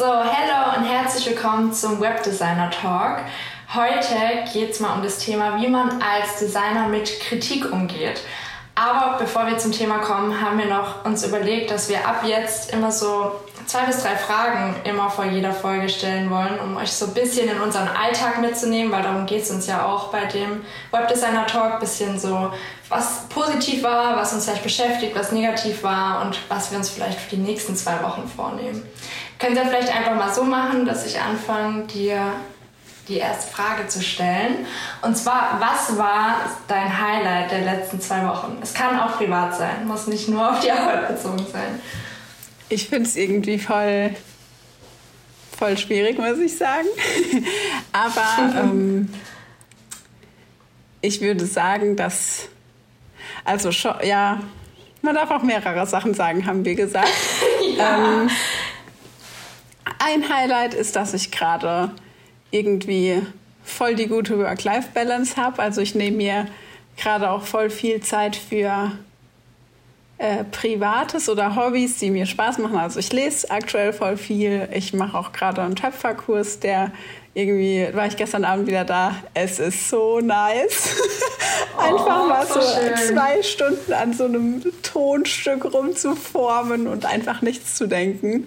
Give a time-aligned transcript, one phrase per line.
[0.00, 3.18] So, hello und herzlich willkommen zum Webdesigner Talk.
[3.74, 8.22] Heute geht es mal um das Thema, wie man als Designer mit Kritik umgeht.
[8.80, 12.72] Aber bevor wir zum Thema kommen, haben wir noch uns überlegt, dass wir ab jetzt
[12.72, 13.32] immer so
[13.66, 17.50] zwei bis drei Fragen immer vor jeder Folge stellen wollen, um euch so ein bisschen
[17.50, 21.78] in unseren Alltag mitzunehmen, weil darum geht es uns ja auch bei dem Webdesigner Talk,
[21.78, 22.54] bisschen so,
[22.88, 27.20] was positiv war, was uns vielleicht beschäftigt, was negativ war und was wir uns vielleicht
[27.20, 28.82] für die nächsten zwei Wochen vornehmen.
[29.38, 32.32] Können Sie vielleicht einfach mal so machen, dass ich anfange, dir
[33.10, 34.66] die erste Frage zu stellen.
[35.02, 36.36] Und zwar, was war
[36.68, 38.58] dein Highlight der letzten zwei Wochen?
[38.62, 41.80] Es kann auch privat sein, muss nicht nur auf die Arbeit bezogen sein.
[42.68, 44.14] Ich finde es irgendwie voll,
[45.58, 46.86] voll schwierig, muss ich sagen.
[47.92, 49.12] Aber ähm,
[51.00, 52.48] ich würde sagen, dass,
[53.44, 54.40] also schon, ja,
[55.02, 57.08] man darf auch mehrere Sachen sagen, haben wir gesagt.
[57.76, 58.22] ja.
[58.22, 58.30] ähm,
[59.98, 61.90] ein Highlight ist, dass ich gerade
[62.50, 63.22] irgendwie
[63.64, 65.62] voll die gute Work-Life-Balance habe.
[65.62, 66.46] Also ich nehme mir
[66.96, 68.92] gerade auch voll viel Zeit für
[70.18, 72.76] äh, Privates oder Hobbys, die mir Spaß machen.
[72.76, 74.68] Also ich lese aktuell voll viel.
[74.72, 76.92] Ich mache auch gerade einen Töpferkurs, der
[77.32, 79.14] irgendwie war ich gestern Abend wieder da.
[79.34, 80.96] Es ist so nice.
[81.78, 87.76] einfach oh, mal so, so zwei Stunden an so einem Tonstück rumzuformen und einfach nichts
[87.76, 88.46] zu denken.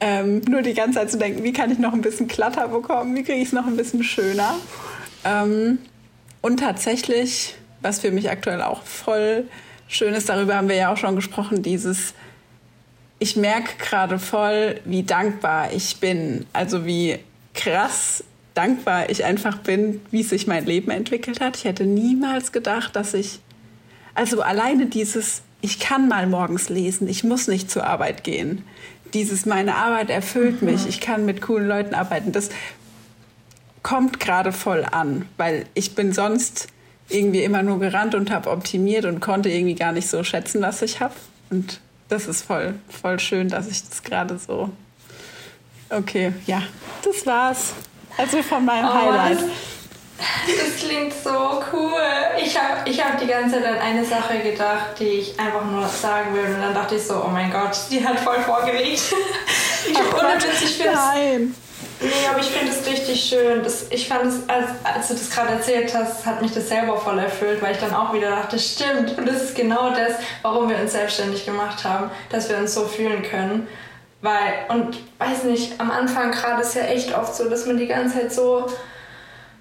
[0.00, 3.14] Ähm, nur die ganze Zeit zu denken, wie kann ich noch ein bisschen glatter bekommen,
[3.14, 4.56] wie kriege ich es noch ein bisschen schöner.
[5.24, 5.78] Ähm,
[6.42, 9.48] und tatsächlich, was für mich aktuell auch voll
[9.88, 12.12] schön ist, darüber haben wir ja auch schon gesprochen, dieses,
[13.18, 16.44] ich merke gerade voll, wie dankbar ich bin.
[16.52, 17.18] Also wie
[17.54, 18.22] krass
[18.54, 21.56] dankbar ich einfach bin, wie sich mein Leben entwickelt hat.
[21.56, 23.40] Ich hätte niemals gedacht, dass ich,
[24.14, 28.64] also alleine dieses, ich kann mal morgens lesen, ich muss nicht zur Arbeit gehen
[29.16, 30.88] dieses meine Arbeit erfüllt mich, mhm.
[30.88, 32.50] ich kann mit coolen Leuten arbeiten, das
[33.82, 36.66] kommt gerade voll an, weil ich bin sonst
[37.08, 40.82] irgendwie immer nur gerannt und habe optimiert und konnte irgendwie gar nicht so schätzen, was
[40.82, 41.14] ich habe.
[41.50, 44.70] Und das ist voll, voll schön, dass ich das gerade so.
[45.88, 46.62] Okay, ja,
[47.04, 47.74] das war's.
[48.18, 49.38] Also von meinem oh, Highlight.
[50.18, 52.00] Das klingt so cool.
[52.42, 55.86] Ich habe ich hab die ganze Zeit an eine Sache gedacht, die ich einfach nur
[55.88, 56.54] sagen will.
[56.54, 59.02] Und dann dachte ich so, oh mein Gott, die hat voll vorgelegt.
[59.90, 61.54] ich Ach, Witz, ich Nein.
[62.00, 63.62] Nee, aber ich finde es richtig schön.
[63.62, 66.98] Das, ich fand es, als, als du das gerade erzählt hast, hat mich das selber
[66.98, 69.16] voll erfüllt, weil ich dann auch wieder dachte, stimmt.
[69.16, 70.12] Und das ist genau das,
[70.42, 73.66] warum wir uns selbstständig gemacht haben, dass wir uns so fühlen können.
[74.20, 77.86] Weil, und weiß nicht, am Anfang gerade ist ja echt oft so, dass man die
[77.86, 78.66] ganze Zeit so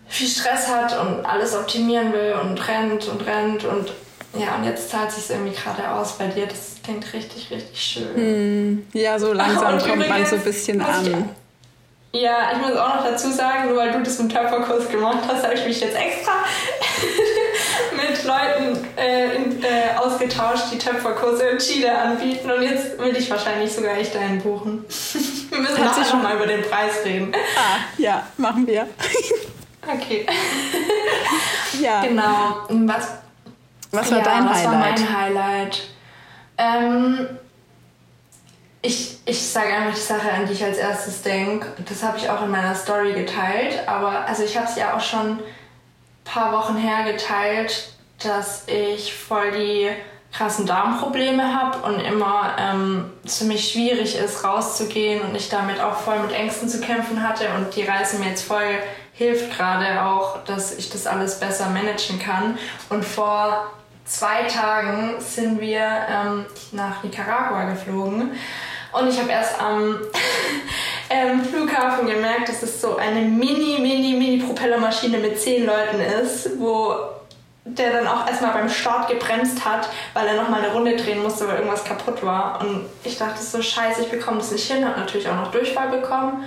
[0.07, 3.91] viel Stress hat und alles optimieren will und rennt und rennt und
[4.37, 6.45] ja, und jetzt zahlt sich irgendwie gerade aus bei dir.
[6.45, 8.15] Das klingt richtig, richtig schön.
[8.15, 11.33] Hm, ja, so langsam kommt übrigens, man so ein bisschen an.
[12.11, 15.19] Ich, ja, ich muss auch noch dazu sagen, nur weil du das mit Töpferkurs gemacht
[15.27, 16.31] hast, habe ich mich jetzt extra
[17.95, 22.51] mit Leuten äh, in, äh, ausgetauscht, die Töpferkurse in Chile anbieten.
[22.51, 24.85] Und jetzt will ich wahrscheinlich sogar echt einen buchen.
[25.49, 27.33] wir müssen nachher schon mal über den Preis reden.
[27.33, 28.87] Ah, ja, machen wir.
[29.87, 30.25] Okay.
[31.81, 32.01] ja.
[32.01, 32.63] Genau.
[32.69, 33.09] Was,
[33.91, 34.65] was war ja, dein was Highlight?
[34.65, 35.89] Was war mein Highlight?
[36.57, 37.27] Ähm,
[38.81, 41.67] ich, ich sage einfach die Sache, an die ich als erstes denke.
[41.87, 43.87] Das habe ich auch in meiner Story geteilt.
[43.87, 45.43] Aber also ich habe es ja auch schon ein
[46.23, 49.89] paar Wochen her geteilt, dass ich voll die
[50.35, 56.19] krassen Darmprobleme habe und immer ähm, ziemlich schwierig ist, rauszugehen und ich damit auch voll
[56.19, 58.79] mit Ängsten zu kämpfen hatte und die Reise mir jetzt voll
[59.13, 62.57] hilft gerade auch, dass ich das alles besser managen kann.
[62.89, 63.71] Und vor
[64.03, 68.31] zwei Tagen sind wir ähm, nach Nicaragua geflogen
[68.91, 69.99] und ich habe erst am
[71.09, 76.59] ähm, Flughafen gemerkt, dass es so eine mini, mini, mini Propellermaschine mit zehn Leuten ist,
[76.59, 76.95] wo
[77.65, 81.47] der dann auch erstmal beim Start gebremst hat, weil er nochmal eine Runde drehen musste,
[81.47, 82.61] weil irgendwas kaputt war.
[82.61, 85.89] Und ich dachte so, scheiße, ich bekomme das nicht hin, habe natürlich auch noch Durchfall
[85.89, 86.45] bekommen.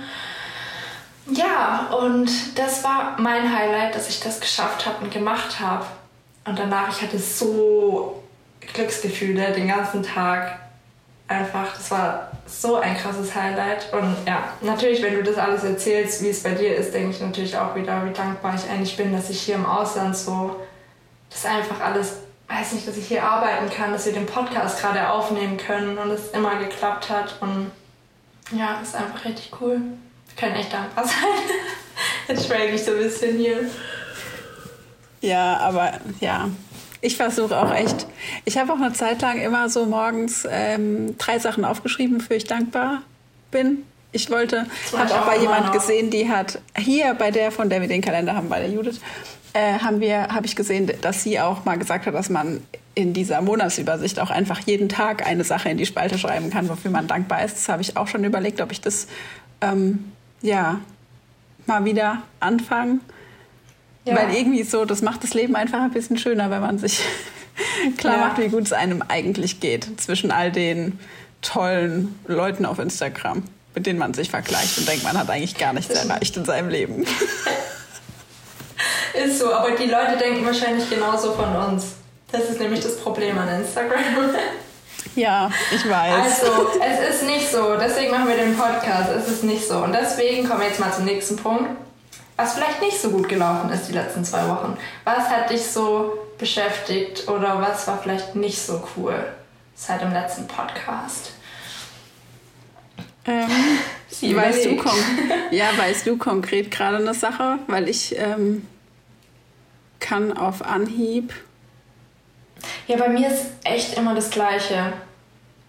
[1.27, 5.85] Ja, und das war mein Highlight, dass ich das geschafft habe und gemacht habe.
[6.45, 8.23] Und danach, ich hatte so
[8.73, 10.57] Glücksgefühle den ganzen Tag.
[11.27, 13.93] Einfach, das war so ein krasses Highlight.
[13.93, 17.21] Und ja, natürlich, wenn du das alles erzählst, wie es bei dir ist, denke ich
[17.21, 20.55] natürlich auch wieder, wie dankbar ich eigentlich bin, dass ich hier im Ausland so
[21.29, 22.17] das einfach alles,
[22.47, 26.09] weiß nicht, dass ich hier arbeiten kann, dass wir den Podcast gerade aufnehmen können und
[26.11, 27.35] es immer geklappt hat.
[27.41, 27.71] Und
[28.51, 29.81] ja, ist einfach richtig cool
[30.39, 31.15] können echt dankbar sein.
[32.27, 33.69] Jetzt schwelge ich so ein bisschen hier.
[35.21, 36.49] Ja, aber ja,
[37.01, 38.07] ich versuche auch echt.
[38.45, 42.45] Ich habe auch eine Zeit lang immer so morgens ähm, drei Sachen aufgeschrieben, für ich
[42.45, 43.01] dankbar
[43.51, 43.85] bin.
[44.11, 44.65] Ich wollte,
[44.95, 48.35] habe auch bei jemand gesehen, die hat hier bei der, von der wir den Kalender
[48.35, 48.99] haben, bei der Judith,
[49.53, 52.61] äh, haben wir, habe ich gesehen, dass sie auch mal gesagt hat, dass man
[52.95, 56.91] in dieser Monatsübersicht auch einfach jeden Tag eine Sache in die Spalte schreiben kann, wofür
[56.91, 57.55] man dankbar ist.
[57.55, 59.07] Das habe ich auch schon überlegt, ob ich das
[59.61, 60.11] ähm,
[60.41, 60.79] ja
[61.65, 62.99] mal wieder anfange.
[64.05, 64.15] Ja.
[64.15, 66.99] Weil irgendwie so, das macht das Leben einfach ein bisschen schöner, wenn man sich
[67.97, 68.27] klar ja.
[68.27, 70.99] macht, wie gut es einem eigentlich geht zwischen all den
[71.41, 73.43] tollen Leuten auf Instagram,
[73.75, 76.69] mit denen man sich vergleicht und denkt, man hat eigentlich gar nichts erreicht in seinem
[76.69, 77.05] Leben.
[79.13, 81.93] Ist so, aber die Leute denken wahrscheinlich genauso von uns.
[82.31, 83.99] Das ist nämlich das Problem an Instagram.
[85.15, 86.43] Ja, ich weiß.
[86.43, 87.75] Also, es ist nicht so.
[87.75, 89.09] Deswegen machen wir den Podcast.
[89.09, 89.77] Es ist nicht so.
[89.79, 91.69] Und deswegen kommen wir jetzt mal zum nächsten Punkt.
[92.37, 94.77] Was vielleicht nicht so gut gelaufen ist die letzten zwei Wochen.
[95.03, 99.15] Was hat dich so beschäftigt oder was war vielleicht nicht so cool
[99.75, 101.31] seit dem letzten Podcast?
[103.25, 103.49] Ähm,
[104.35, 104.69] weißt du
[105.51, 107.59] ja, weißt du konkret gerade eine Sache?
[107.67, 108.65] Weil ich ähm,
[109.99, 111.33] kann auf Anhieb.
[112.87, 114.93] Ja, bei mir ist echt immer das Gleiche.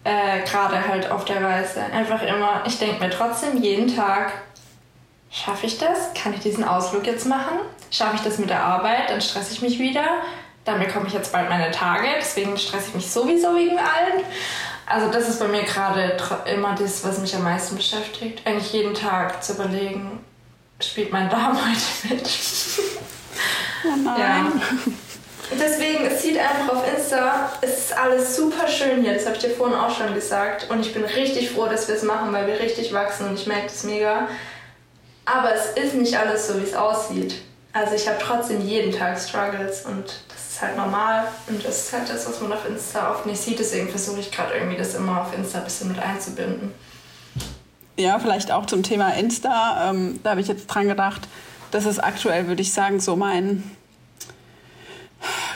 [0.03, 1.83] Äh, Gerade halt auf der Reise.
[1.83, 4.33] Einfach immer, ich denke mir trotzdem jeden Tag,
[5.29, 6.13] schaffe ich das?
[6.15, 7.59] Kann ich diesen Ausflug jetzt machen?
[7.91, 9.09] Schaffe ich das mit der Arbeit?
[9.09, 10.21] Dann stresse ich mich wieder.
[10.65, 14.23] Dann bekomme ich jetzt bald meine Tage, deswegen stresse ich mich sowieso wegen allem.
[14.91, 18.41] Also das ist bei mir gerade immer das, was mich am meisten beschäftigt.
[18.45, 20.23] Eigentlich jeden Tag zu überlegen,
[20.81, 22.29] spielt mein Darm heute mit.
[23.85, 24.17] Oh nein.
[24.19, 24.51] Ja.
[25.53, 29.13] Deswegen, es sieht einfach auf Insta, es ist alles super schön hier.
[29.13, 30.69] Das habe ich dir vorhin auch schon gesagt.
[30.69, 33.47] Und ich bin richtig froh, dass wir es machen, weil wir richtig wachsen und ich
[33.47, 34.27] merke das mega.
[35.25, 37.35] Aber es ist nicht alles so, wie es aussieht.
[37.73, 40.05] Also ich habe trotzdem jeden Tag Struggles und
[40.61, 43.59] halt normal und das ist halt das, was man auf Insta oft nicht sieht.
[43.59, 46.71] Deswegen versuche ich gerade irgendwie das immer auf Insta ein bisschen mit einzubinden.
[47.97, 49.89] Ja, vielleicht auch zum Thema Insta.
[49.89, 51.27] Ähm, da habe ich jetzt dran gedacht.
[51.71, 53.63] Das ist aktuell, würde ich sagen, so mein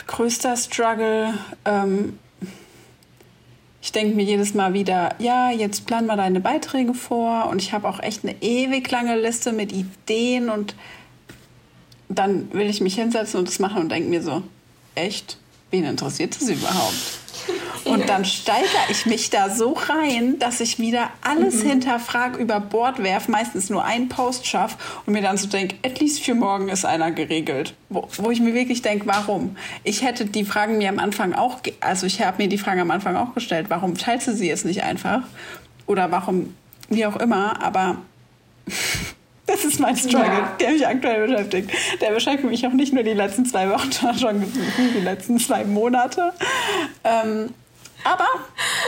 [0.06, 1.34] größter Struggle.
[1.64, 2.18] Ähm,
[3.82, 7.72] ich denke mir jedes Mal wieder, ja, jetzt plan mal deine Beiträge vor und ich
[7.72, 10.74] habe auch echt eine ewig lange Liste mit Ideen und
[12.08, 14.42] dann will ich mich hinsetzen und das machen und denke mir so,
[14.96, 15.38] echt,
[15.70, 17.20] wen interessiert das überhaupt?
[17.84, 21.68] Und dann steigere ich mich da so rein, dass ich wieder alles mhm.
[21.68, 24.76] hinterfrage, über Bord werfe, meistens nur einen Post schaffe
[25.06, 27.74] und mir dann so denke, at least für morgen ist einer geregelt.
[27.88, 29.56] Wo, wo ich mir wirklich denke, warum?
[29.84, 32.90] Ich hätte die Fragen mir am Anfang auch, also ich habe mir die Fragen am
[32.90, 35.22] Anfang auch gestellt, warum teilst du sie jetzt nicht einfach?
[35.86, 36.54] Oder warum,
[36.88, 37.98] wie auch immer, aber
[39.46, 40.56] das ist mein Struggle, ja.
[40.60, 41.70] der mich aktuell beschäftigt.
[42.00, 44.52] Der beschäftigt mich auch nicht nur die letzten zwei Wochen, sondern schon
[44.94, 46.32] die letzten zwei Monate.
[47.04, 47.50] Ähm,
[48.04, 48.26] aber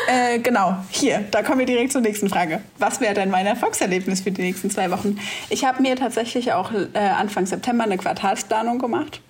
[0.06, 2.60] äh, genau, hier, da kommen wir direkt zur nächsten Frage.
[2.78, 5.19] Was wäre denn mein Erfolgserlebnis für die nächsten zwei Wochen?
[5.49, 9.20] Ich habe mir tatsächlich auch äh, Anfang September eine Quartalsplanung gemacht.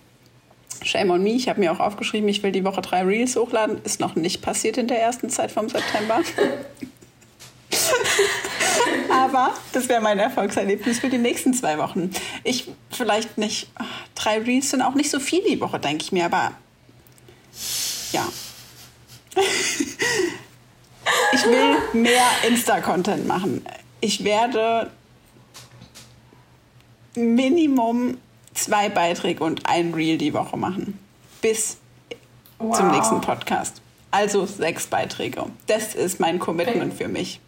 [0.83, 3.81] Shame on me, ich habe mir auch aufgeschrieben, ich will die Woche drei Reels hochladen.
[3.85, 6.21] Ist noch nicht passiert in der ersten Zeit vom September.
[9.11, 12.11] Aber das wäre mein Erfolgserlebnis für die nächsten zwei Wochen.
[12.45, 13.69] Ich vielleicht nicht,
[14.15, 16.53] drei Reels sind auch nicht so viel die Woche, denke ich mir, aber
[18.13, 18.27] ja,
[21.33, 23.65] ich will mehr Insta-Content machen.
[24.01, 24.91] Ich werde
[27.15, 28.19] Minimum
[28.55, 30.99] zwei Beiträge und ein Reel die Woche machen.
[31.41, 31.79] Bis
[32.59, 32.77] wow.
[32.77, 33.81] zum nächsten Podcast.
[34.11, 35.47] Also sechs Beiträge.
[35.67, 37.41] Das ist mein Commitment für mich.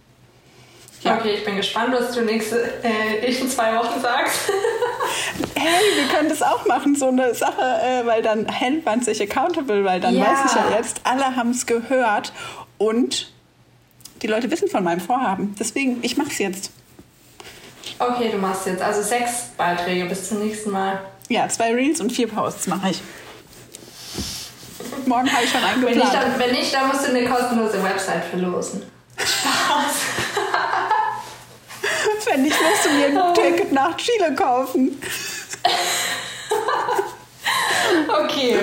[1.02, 1.16] Ja.
[1.16, 4.52] Okay, ich bin gespannt, was du nächste, äh, nächsten zwei Wochen sagst.
[5.54, 9.23] hey, wir können das auch machen, so eine Sache, äh, weil dann hält man sich
[9.23, 10.26] accountable, weil dann ja.
[10.26, 12.35] weiß ich ja jetzt, alle haben es gehört
[12.76, 13.33] und
[14.21, 15.54] die Leute wissen von meinem Vorhaben.
[15.59, 16.71] Deswegen, ich mache es jetzt.
[17.99, 21.00] Okay, du machst jetzt also sechs Beiträge bis zum nächsten Mal.
[21.28, 23.00] Ja, zwei Reels und vier Posts mache ich.
[25.07, 27.83] Morgen habe ich schon einen Wenn nicht, dann, wenn nicht, dann musst du eine kostenlose
[27.83, 28.83] Website verlosen.
[29.16, 30.29] Spaß.
[32.30, 33.34] Wenn nicht, musst du mir ein.
[33.34, 35.00] Ticket nach Chile kaufen.
[38.25, 38.58] okay,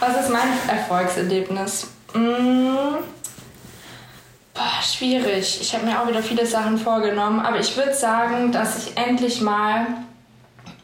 [0.00, 1.88] was ist mein Erfolgserlebnis?
[2.14, 2.98] Mmh.
[4.54, 5.60] Boah, schwierig.
[5.60, 9.40] Ich habe mir auch wieder viele Sachen vorgenommen, aber ich würde sagen, dass ich endlich
[9.40, 9.86] mal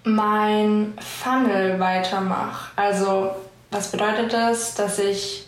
[0.05, 2.71] mein Funnel weitermache.
[2.77, 3.31] Also,
[3.71, 4.75] was bedeutet das?
[4.75, 5.45] Dass ich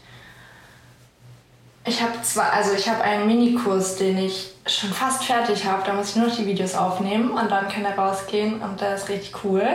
[1.87, 5.82] ich habe zwar, also ich habe einen Minikurs, den ich schon fast fertig habe.
[5.85, 8.94] Da muss ich nur noch die Videos aufnehmen und dann kann er rausgehen und der
[8.94, 9.66] ist richtig cool.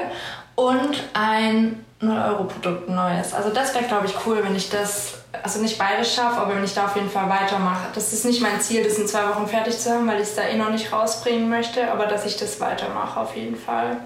[0.56, 3.34] Und ein 0-Euro-Produkt neues.
[3.34, 6.64] Also das wäre, glaube ich, cool, wenn ich das also nicht beides schaffe, aber wenn
[6.64, 7.88] ich da auf jeden Fall weitermache.
[7.96, 10.36] Das ist nicht mein Ziel, das in zwei Wochen fertig zu haben, weil ich es
[10.36, 13.98] da eh noch nicht rausbringen möchte, aber dass ich das weitermache auf jeden Fall.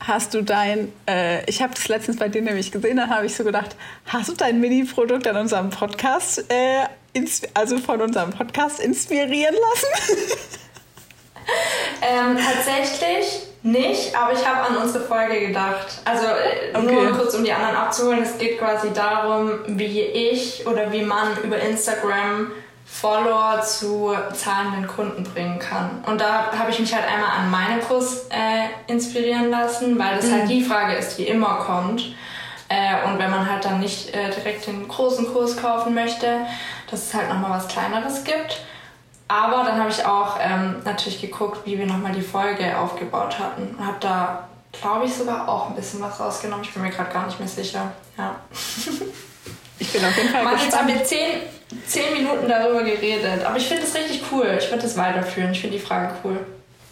[0.00, 3.36] Hast du dein, äh, ich habe das letztens bei dir nämlich gesehen, dann habe ich
[3.36, 6.86] so gedacht, hast du dein Mini-Produkt an unserem Podcast, äh,
[7.54, 10.26] also von unserem Podcast inspirieren lassen?
[12.02, 15.86] ähm, tatsächlich nicht, aber ich habe an unsere Folge gedacht.
[16.04, 16.92] Also äh, okay.
[16.92, 18.22] nur kurz, um die anderen abzuholen.
[18.22, 22.50] Es geht quasi darum, wie ich oder wie man über Instagram
[22.84, 26.04] Follower zu zahlenden Kunden bringen kann.
[26.06, 30.24] Und da habe ich mich halt einmal an meinen Kurs äh, inspirieren lassen, weil das
[30.24, 30.38] halt mhm.
[30.40, 32.14] halt die Frage ist, die immer kommt.
[32.68, 36.40] Äh, und wenn man halt dann nicht äh, direkt den großen Kurs kaufen möchte,
[36.92, 38.60] dass es halt nochmal was Kleineres gibt.
[39.26, 43.74] Aber dann habe ich auch ähm, natürlich geguckt, wie wir nochmal die Folge aufgebaut hatten.
[43.76, 46.64] Und habe da, glaube ich, sogar auch ein bisschen was rausgenommen.
[46.64, 47.92] Ich bin mir gerade gar nicht mehr sicher.
[48.16, 48.36] Ja.
[49.78, 51.40] Ich bin auf jeden Fall Mann, jetzt haben wir zehn,
[51.88, 53.44] zehn Minuten darüber geredet.
[53.44, 54.56] Aber ich finde es richtig cool.
[54.56, 55.50] Ich würde es weiterführen.
[55.50, 56.38] Ich finde die Frage cool.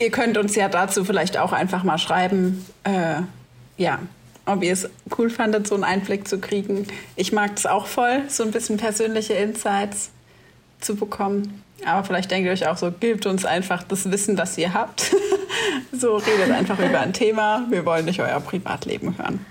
[0.00, 3.20] Ihr könnt uns ja dazu vielleicht auch einfach mal schreiben, äh,
[3.76, 4.00] ja,
[4.46, 6.86] ob ihr es cool fandet, so einen Einblick zu kriegen.
[7.16, 10.10] Ich mag es auch voll, so ein bisschen persönliche Insights
[10.80, 11.62] zu bekommen.
[11.84, 15.14] Aber vielleicht denkt ihr euch auch so, gebt uns einfach das Wissen, das ihr habt.
[15.92, 17.66] so redet einfach über ein Thema.
[17.70, 19.44] Wir wollen nicht euer Privatleben hören.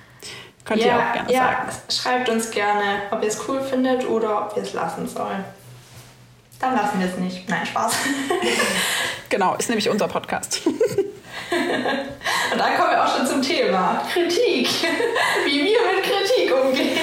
[0.65, 1.71] Könnt ja, ihr auch gerne ja, sagen.
[1.89, 5.43] Schreibt uns gerne, ob ihr es cool findet oder ob wir es lassen sollen.
[6.59, 7.49] Dann lassen wir es nicht.
[7.49, 7.93] Nein, Spaß.
[9.29, 10.61] genau, ist nämlich unser Podcast.
[12.51, 14.67] Und dann kommen wir auch schon zum Thema Kritik.
[15.45, 16.97] Wie wir mit Kritik umgehen.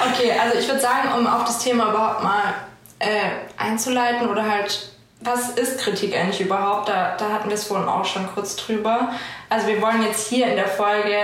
[0.00, 2.54] Okay, also ich würde sagen, um auf das Thema überhaupt mal
[2.98, 6.88] äh, einzuleiten oder halt, was ist Kritik eigentlich überhaupt?
[6.88, 9.12] Da, da hatten wir es vorhin auch schon kurz drüber.
[9.48, 11.18] Also wir wollen jetzt hier in der Folge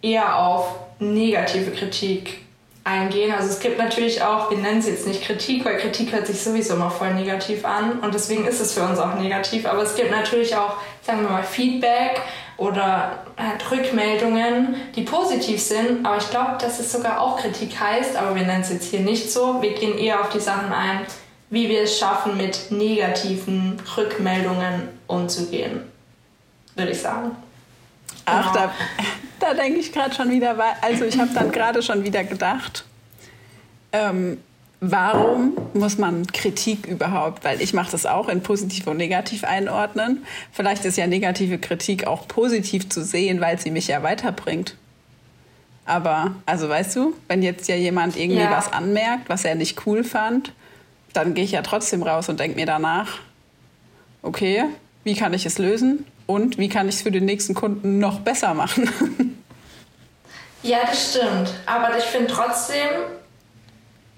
[0.00, 2.44] eher auf negative Kritik
[2.84, 3.32] eingehen.
[3.32, 6.40] Also es gibt natürlich auch, wir nennen es jetzt nicht Kritik, weil Kritik hört sich
[6.40, 9.66] sowieso immer voll negativ an und deswegen ist es für uns auch negativ.
[9.66, 12.20] Aber es gibt natürlich auch, sagen wir mal, Feedback
[12.56, 16.04] oder halt Rückmeldungen, die positiv sind.
[16.04, 19.00] Aber ich glaube, dass es sogar auch Kritik heißt, aber wir nennen es jetzt hier
[19.00, 19.62] nicht so.
[19.62, 21.00] Wir gehen eher auf die Sachen ein,
[21.50, 25.82] wie wir es schaffen, mit negativen Rückmeldungen umzugehen,
[26.74, 27.36] würde ich sagen.
[28.24, 28.66] Ach, genau.
[29.40, 32.84] da, da denke ich gerade schon wieder, also ich habe dann gerade schon wieder gedacht,
[33.92, 34.38] ähm,
[34.80, 40.24] warum muss man Kritik überhaupt, weil ich mache das auch in positiv und negativ einordnen.
[40.50, 44.76] Vielleicht ist ja negative Kritik auch positiv zu sehen, weil sie mich ja weiterbringt.
[45.84, 48.50] Aber, also weißt du, wenn jetzt ja jemand irgendwie ja.
[48.50, 50.52] was anmerkt, was er nicht cool fand,
[51.12, 53.18] dann gehe ich ja trotzdem raus und denke mir danach,
[54.22, 54.64] okay,
[55.04, 58.20] wie kann ich es lösen und wie kann ich es für den nächsten Kunden noch
[58.20, 58.90] besser machen?
[60.64, 61.52] Ja, das stimmt.
[61.66, 62.88] Aber ich finde trotzdem,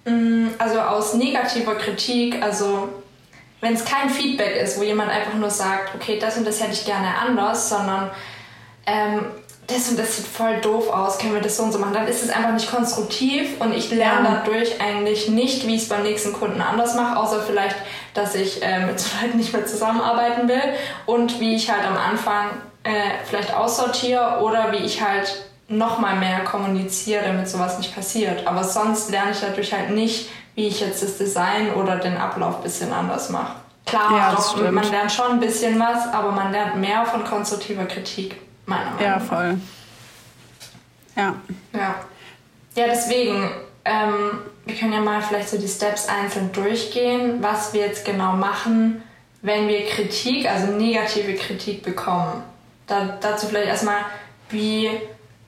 [0.04, 2.90] mm, also aus negativer Kritik, also
[3.62, 6.74] wenn es kein Feedback ist, wo jemand einfach nur sagt, okay, das und das hätte
[6.74, 8.10] ich gerne anders, sondern
[8.84, 9.24] ähm,
[9.66, 12.06] das und das sieht voll doof aus, können wir das so und so machen, dann
[12.06, 16.02] ist es einfach nicht konstruktiv und ich lerne dadurch eigentlich nicht, wie ich es beim
[16.02, 17.76] nächsten Kunden anders mache, außer vielleicht,
[18.14, 20.62] dass ich äh, mit so Leuten nicht mehr zusammenarbeiten will
[21.06, 22.50] und wie ich halt am Anfang
[22.84, 22.90] äh,
[23.24, 28.46] vielleicht aussortiere oder wie ich halt noch mal mehr kommuniziere, damit sowas nicht passiert.
[28.46, 32.56] Aber sonst lerne ich dadurch halt nicht, wie ich jetzt das Design oder den Ablauf
[32.56, 33.56] ein bisschen anders mache.
[33.86, 37.84] Klar, ja, doch, man lernt schon ein bisschen was, aber man lernt mehr von konstruktiver
[37.84, 39.58] Kritik meiner Meinung Ja, voll.
[41.16, 41.34] Ja.
[41.72, 41.94] Ja.
[42.76, 43.50] Ja, deswegen,
[43.84, 48.34] ähm, wir können ja mal vielleicht so die Steps einzeln durchgehen, was wir jetzt genau
[48.34, 49.02] machen,
[49.42, 52.42] wenn wir Kritik, also negative Kritik bekommen.
[52.86, 54.04] Da, dazu vielleicht erstmal,
[54.50, 54.90] wie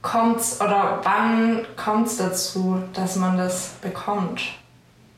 [0.03, 4.43] kommt's oder wann kommt es dazu, dass man das bekommt?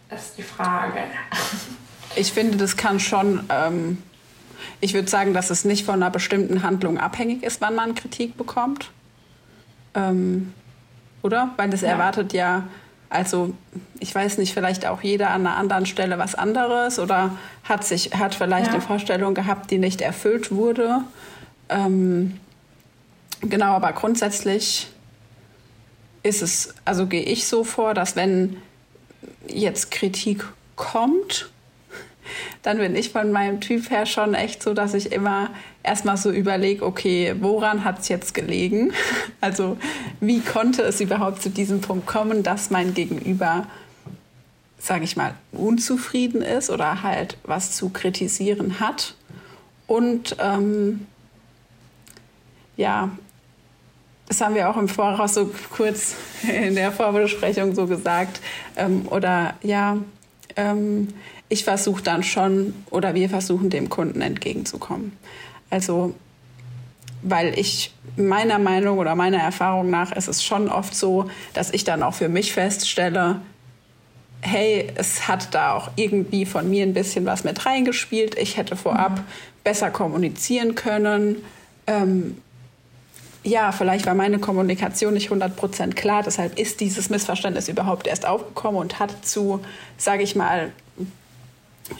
[0.08, 1.00] Das ist die Frage.
[2.16, 3.98] Ich finde, das kann schon ähm,
[4.80, 8.36] ich würde sagen, dass es nicht von einer bestimmten Handlung abhängig ist, wann man Kritik
[8.36, 8.90] bekommt.
[9.94, 10.52] Ähm,
[11.22, 11.50] oder?
[11.56, 11.88] Weil das ja.
[11.88, 12.68] erwartet ja,
[13.10, 13.54] also
[14.00, 18.12] ich weiß nicht, vielleicht auch jeder an einer anderen Stelle was anderes oder hat sich
[18.14, 18.74] hat vielleicht ja.
[18.74, 21.02] eine Vorstellung gehabt, die nicht erfüllt wurde.
[21.68, 22.38] Ähm,
[23.40, 24.88] genau, aber grundsätzlich
[26.22, 28.56] ist es, also gehe ich so vor, dass wenn
[29.46, 30.44] jetzt Kritik
[30.76, 31.50] kommt,
[32.62, 35.50] dann bin ich von meinem Typ her schon echt so, dass ich immer
[35.82, 38.92] erstmal so überlege, okay, woran hat es jetzt gelegen?
[39.40, 39.76] Also
[40.20, 43.66] wie konnte es überhaupt zu diesem Punkt kommen, dass mein Gegenüber,
[44.78, 49.14] sage ich mal, unzufrieden ist oder halt was zu kritisieren hat?
[49.86, 51.06] Und ähm,
[52.76, 53.10] ja,
[54.28, 58.40] das haben wir auch im Voraus so kurz in der Vorbesprechung so gesagt.
[58.76, 59.96] Ähm, oder ja,
[60.56, 61.08] ähm,
[61.48, 65.16] ich versuche dann schon oder wir versuchen dem Kunden entgegenzukommen.
[65.70, 66.14] Also,
[67.22, 71.84] weil ich meiner Meinung oder meiner Erfahrung nach ist es schon oft so, dass ich
[71.84, 73.40] dann auch für mich feststelle,
[74.40, 78.36] hey, es hat da auch irgendwie von mir ein bisschen was mit reingespielt.
[78.38, 79.24] Ich hätte vorab mhm.
[79.64, 81.36] besser kommunizieren können.
[81.86, 82.38] Ähm,
[83.42, 88.80] ja, vielleicht war meine Kommunikation nicht 100% klar, deshalb ist dieses Missverständnis überhaupt erst aufgekommen
[88.80, 89.60] und hat zu,
[89.96, 90.72] sage ich mal,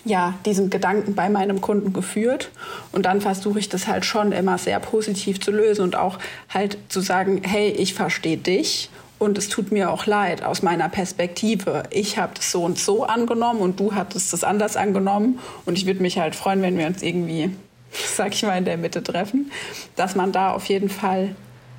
[0.05, 2.51] ja, diesem Gedanken bei meinem Kunden geführt.
[2.93, 6.19] Und dann versuche ich das halt schon immer sehr positiv zu lösen und auch
[6.49, 10.89] halt zu sagen, hey, ich verstehe dich und es tut mir auch leid aus meiner
[10.89, 11.85] Perspektive.
[11.91, 15.39] Ich habe das so und so angenommen und du hattest das anders angenommen.
[15.67, 17.51] Und ich würde mich halt freuen, wenn wir uns irgendwie
[18.17, 19.51] sag ich mal, in der Mitte treffen,
[19.97, 21.35] dass man da auf jeden Fall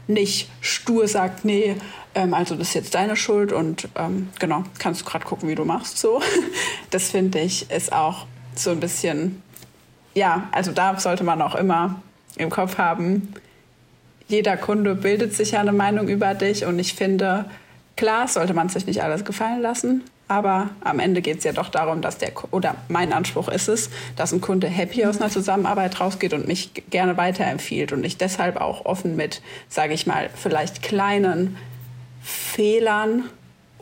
[0.07, 1.75] nicht stur sagt, nee,
[2.15, 5.55] ähm, also das ist jetzt deine Schuld und ähm, genau, kannst du gerade gucken, wie
[5.55, 5.97] du machst.
[5.97, 6.21] So,
[6.89, 8.25] das finde ich ist auch
[8.55, 9.41] so ein bisschen,
[10.13, 12.01] ja, also da sollte man auch immer
[12.35, 13.33] im Kopf haben,
[14.27, 17.45] jeder Kunde bildet sich ja eine Meinung über dich und ich finde,
[17.97, 21.69] klar sollte man sich nicht alles gefallen lassen, aber am Ende geht es ja doch
[21.69, 25.99] darum, dass der, oder mein Anspruch ist es, dass ein Kunde happy aus einer Zusammenarbeit
[25.99, 30.83] rausgeht und mich gerne weiterempfiehlt und ich deshalb auch offen mit, sage ich mal, vielleicht
[30.83, 31.57] kleinen
[32.21, 33.29] Fehlern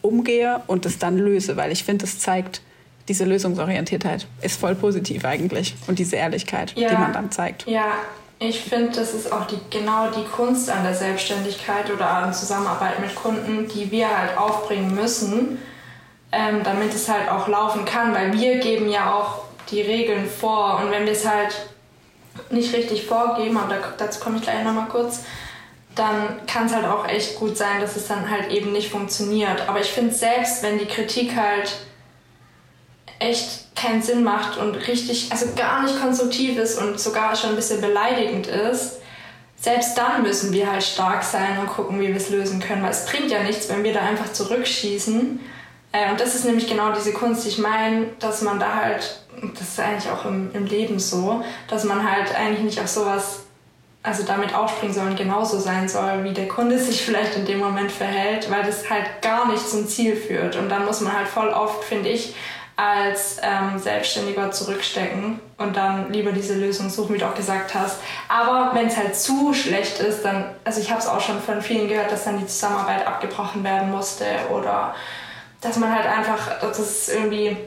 [0.01, 2.61] umgehe und es dann löse, weil ich finde, es zeigt,
[3.07, 7.65] diese Lösungsorientiertheit ist voll positiv eigentlich und diese Ehrlichkeit, ja, die man dann zeigt.
[7.67, 7.93] Ja,
[8.39, 12.99] ich finde, das ist auch die, genau die Kunst an der Selbstständigkeit oder an Zusammenarbeit
[12.99, 15.57] mit Kunden, die wir halt aufbringen müssen
[16.31, 20.81] ähm, damit es halt auch laufen kann, weil wir geben ja auch die Regeln vor
[20.81, 21.55] und wenn wir es halt
[22.49, 25.23] nicht richtig vorgeben, und dazu komme ich gleich nochmal kurz,
[25.97, 29.67] dann kann es halt auch echt gut sein, dass es dann halt eben nicht funktioniert.
[29.67, 31.71] Aber ich finde selbst, wenn die Kritik halt
[33.19, 37.55] echt keinen Sinn macht und richtig, also gar nicht konstruktiv ist und sogar schon ein
[37.55, 38.97] bisschen beleidigend ist,
[39.59, 42.91] selbst dann müssen wir halt stark sein und gucken, wie wir es lösen können, weil
[42.91, 45.39] es bringt ja nichts, wenn wir da einfach zurückschießen
[45.91, 49.21] äh, und das ist nämlich genau diese Kunst, ich meine, dass man da halt,
[49.53, 53.43] das ist eigentlich auch im, im Leben so, dass man halt eigentlich nicht auf sowas,
[54.07, 57.59] also damit aufspringen soll und genauso sein soll, wie der Kunde sich vielleicht in dem
[57.59, 60.55] Moment verhält, weil das halt gar nicht zum Ziel führt.
[60.55, 62.33] Und dann muss man halt voll oft, finde ich,
[62.77, 67.99] als ähm, Selbstständiger zurückstecken und dann lieber diese Lösung suchen, wie du auch gesagt hast.
[68.29, 71.61] Aber wenn es halt zu schlecht ist, dann, also ich habe es auch schon von
[71.61, 74.95] vielen gehört, dass dann die Zusammenarbeit abgebrochen werden musste oder
[75.59, 77.57] dass man halt einfach, dass es irgendwie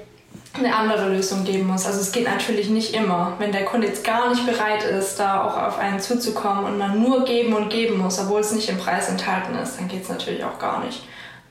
[0.53, 1.87] eine andere Lösung geben muss.
[1.87, 3.35] Also es geht natürlich nicht immer.
[3.39, 7.01] Wenn der Kunde jetzt gar nicht bereit ist, da auch auf einen zuzukommen und man
[7.01, 10.09] nur geben und geben muss, obwohl es nicht im Preis enthalten ist, dann geht es
[10.09, 11.03] natürlich auch gar nicht.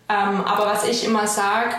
[0.09, 1.75] Ähm, aber was ich immer sage,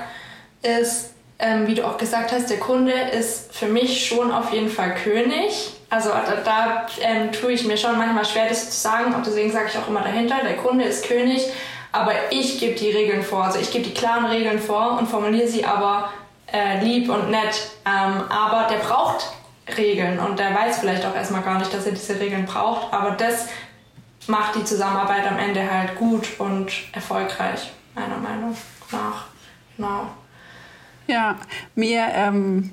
[0.63, 4.71] ist, ähm, wie du auch gesagt hast, der Kunde ist für mich schon auf jeden
[4.71, 5.73] Fall König.
[5.91, 9.15] Also da, da ähm, tue ich mir schon manchmal schwer, das zu sagen.
[9.15, 11.51] Und deswegen sage ich auch immer dahinter, der Kunde ist König
[11.93, 13.45] aber ich gebe die Regeln vor.
[13.45, 16.11] Also ich gebe die klaren Regeln vor und formuliere sie aber
[16.53, 17.71] äh, lieb und nett.
[17.85, 19.33] Ähm, aber der braucht
[19.77, 22.93] Regeln und der weiß vielleicht auch erstmal gar nicht, dass er diese Regeln braucht.
[22.93, 23.49] Aber das
[24.27, 28.57] macht die Zusammenarbeit am Ende halt gut und erfolgreich, meiner Meinung
[28.91, 29.27] nach.
[29.77, 30.09] Genau.
[31.07, 31.37] Ja,
[31.75, 32.73] mir ähm,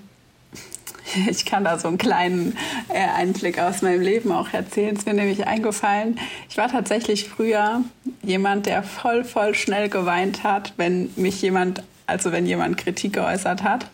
[1.30, 2.58] Ich kann da so einen kleinen
[2.90, 4.96] äh, Einblick aus meinem Leben auch erzählen.
[4.96, 7.82] Es mir nämlich eingefallen, ich war tatsächlich früher
[8.24, 13.64] jemand, der voll, voll schnell geweint hat, wenn mich jemand, also wenn jemand Kritik geäußert
[13.64, 13.88] hat.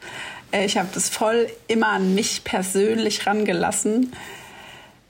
[0.51, 4.11] Äh, ich habe das voll immer an mich persönlich rangelassen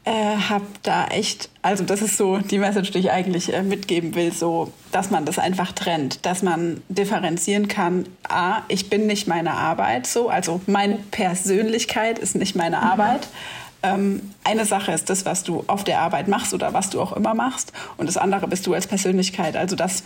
[0.05, 4.15] äh, habe da echt, also das ist so die Message, die ich eigentlich äh, mitgeben
[4.15, 8.05] will, so, dass man das einfach trennt, dass man differenzieren kann.
[8.27, 12.83] A, ich bin nicht meine Arbeit, so, also meine Persönlichkeit ist nicht meine mhm.
[12.83, 13.27] Arbeit.
[13.81, 17.13] Ähm, eine Sache ist das, was du auf der Arbeit machst oder was du auch
[17.13, 19.55] immer machst, und das andere bist du als Persönlichkeit.
[19.55, 20.03] Also dass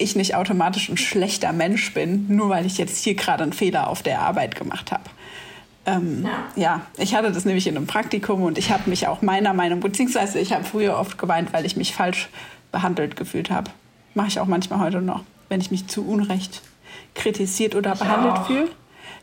[0.00, 3.88] ich nicht automatisch ein schlechter Mensch bin, nur weil ich jetzt hier gerade einen Fehler
[3.88, 5.04] auf der Arbeit gemacht habe.
[5.86, 6.62] Ähm, ja.
[6.62, 6.80] ja.
[6.98, 10.38] ich hatte das nämlich in einem Praktikum und ich habe mich auch meiner Meinung, beziehungsweise
[10.38, 12.28] ich habe früher oft geweint, weil ich mich falsch
[12.72, 13.70] behandelt gefühlt habe.
[14.14, 16.62] Mache ich auch manchmal heute noch, wenn ich mich zu Unrecht
[17.14, 18.68] kritisiert oder ich behandelt fühle.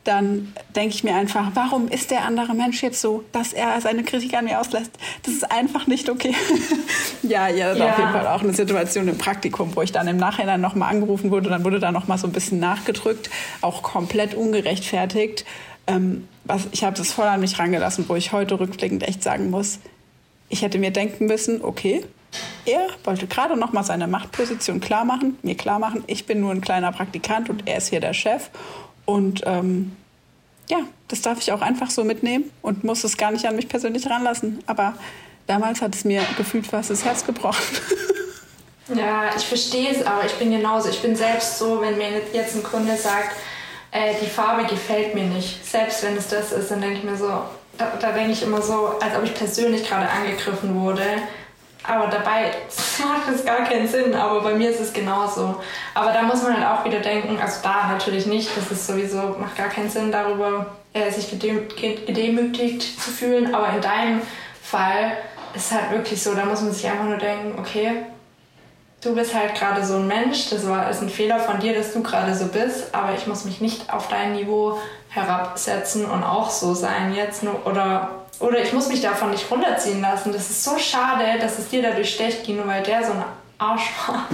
[0.07, 4.03] Dann denke ich mir einfach, warum ist der andere Mensch jetzt so, dass er seine
[4.03, 4.91] Kritik an mir auslässt?
[5.23, 6.33] Das ist einfach nicht okay.
[7.23, 7.89] ja, ja, das ja.
[7.91, 11.29] auf jeden Fall auch eine Situation im Praktikum, wo ich dann im Nachhinein nochmal angerufen
[11.29, 11.49] wurde.
[11.49, 15.43] Dann wurde da nochmal so ein bisschen nachgedrückt, auch komplett ungerechtfertigt.
[15.87, 19.49] Ähm, was, ich habe das voll an mich rangelassen, wo ich heute rückblickend echt sagen
[19.49, 19.79] muss,
[20.47, 22.05] ich hätte mir denken müssen, okay,
[22.65, 26.51] er wollte gerade noch mal seine Machtposition klar machen, mir klar machen, ich bin nur
[26.51, 28.49] ein kleiner Praktikant und er ist hier der Chef.
[29.07, 29.95] Und ähm,
[30.69, 33.69] ja, das darf ich auch einfach so mitnehmen und muss es gar nicht an mich
[33.69, 34.59] persönlich ranlassen.
[34.67, 34.95] Aber
[35.47, 37.63] damals hat es mir gefühlt fast das Herz gebrochen.
[38.95, 40.87] Ja, ich verstehe es, aber ich bin genauso.
[40.87, 43.35] Ich bin selbst so, wenn mir jetzt ein Kunde sagt,
[43.91, 47.17] äh, die Farbe gefällt mir nicht, selbst wenn es das ist, dann denke ich mir
[47.17, 47.27] so,
[47.77, 51.03] da, da denke ich immer so, als ob ich persönlich gerade angegriffen wurde.
[51.87, 52.51] Aber dabei
[52.99, 55.55] macht es gar keinen Sinn, aber bei mir ist es genauso.
[55.93, 59.37] Aber da muss man halt auch wieder denken, also da natürlich nicht, das ist sowieso,
[59.39, 64.21] macht gar keinen Sinn darüber, äh, sich gedemütigt zu fühlen, aber in deinem
[64.61, 65.17] Fall
[65.55, 68.03] ist halt wirklich so, da muss man sich einfach nur denken, okay,
[69.01, 71.93] du bist halt gerade so ein Mensch, das war, ist ein Fehler von dir, dass
[71.93, 74.77] du gerade so bist, aber ich muss mich nicht auf dein Niveau
[75.09, 80.01] herabsetzen und auch so sein jetzt nur, oder, oder ich muss mich davon nicht runterziehen
[80.01, 80.31] lassen.
[80.31, 83.23] Das ist so schade, dass es dir dadurch schlecht ging, nur weil der so ein
[83.57, 84.27] Arsch war.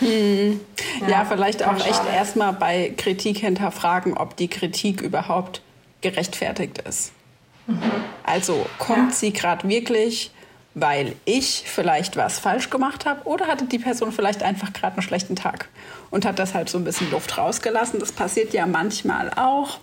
[0.00, 0.60] Hm.
[1.02, 5.62] Ja, ja, vielleicht auch echt erstmal bei Kritik hinterfragen, ob die Kritik überhaupt
[6.00, 7.12] gerechtfertigt ist.
[7.68, 7.80] Mhm.
[8.24, 9.16] Also kommt ja.
[9.16, 10.32] sie gerade wirklich
[10.74, 15.02] weil ich vielleicht was falsch gemacht habe oder hatte die Person vielleicht einfach gerade einen
[15.02, 15.68] schlechten Tag
[16.10, 18.00] und hat deshalb so ein bisschen Luft rausgelassen.
[18.00, 19.78] Das passiert ja manchmal auch.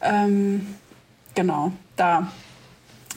[0.00, 0.74] Ähm,
[1.34, 2.28] genau, da.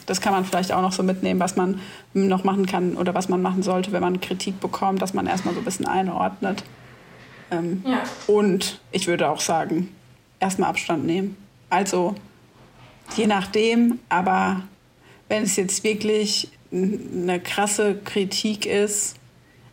[0.06, 1.80] Das kann man vielleicht auch noch so mitnehmen, was man
[2.12, 5.54] noch machen kann oder was man machen sollte, wenn man Kritik bekommt, dass man erstmal
[5.54, 6.64] so ein bisschen einordnet.
[7.50, 8.02] Ähm, ja.
[8.26, 9.94] Und ich würde auch sagen,
[10.40, 11.36] erstmal Abstand nehmen.
[11.70, 12.14] Also
[13.16, 14.62] je nachdem, aber
[15.28, 19.16] wenn es jetzt wirklich eine krasse Kritik ist.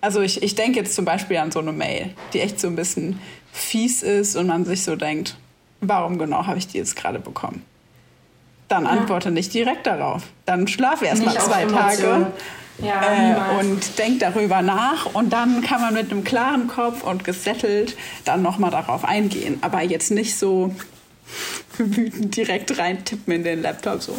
[0.02, 2.76] Also ich, ich denke jetzt zum Beispiel an so eine Mail, die echt so ein
[2.76, 3.20] bisschen
[3.52, 5.38] fies ist und man sich so denkt,
[5.82, 7.64] warum genau habe ich die jetzt gerade bekommen?
[8.72, 8.92] Dann ja.
[8.92, 10.24] antworte nicht direkt darauf.
[10.46, 12.28] Dann schlaf erst mal zwei Tage
[12.82, 17.26] ja, äh, und denk darüber nach und dann kann man mit einem klaren Kopf und
[17.26, 19.58] gesettelt dann nochmal darauf eingehen.
[19.60, 20.74] Aber jetzt nicht so
[21.78, 24.18] wütend direkt reintippen in den Laptop so.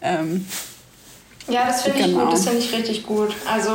[0.00, 0.46] Ähm,
[1.48, 2.24] ja, das finde ich genau.
[2.24, 3.34] gut, das finde ich richtig gut.
[3.50, 3.70] Also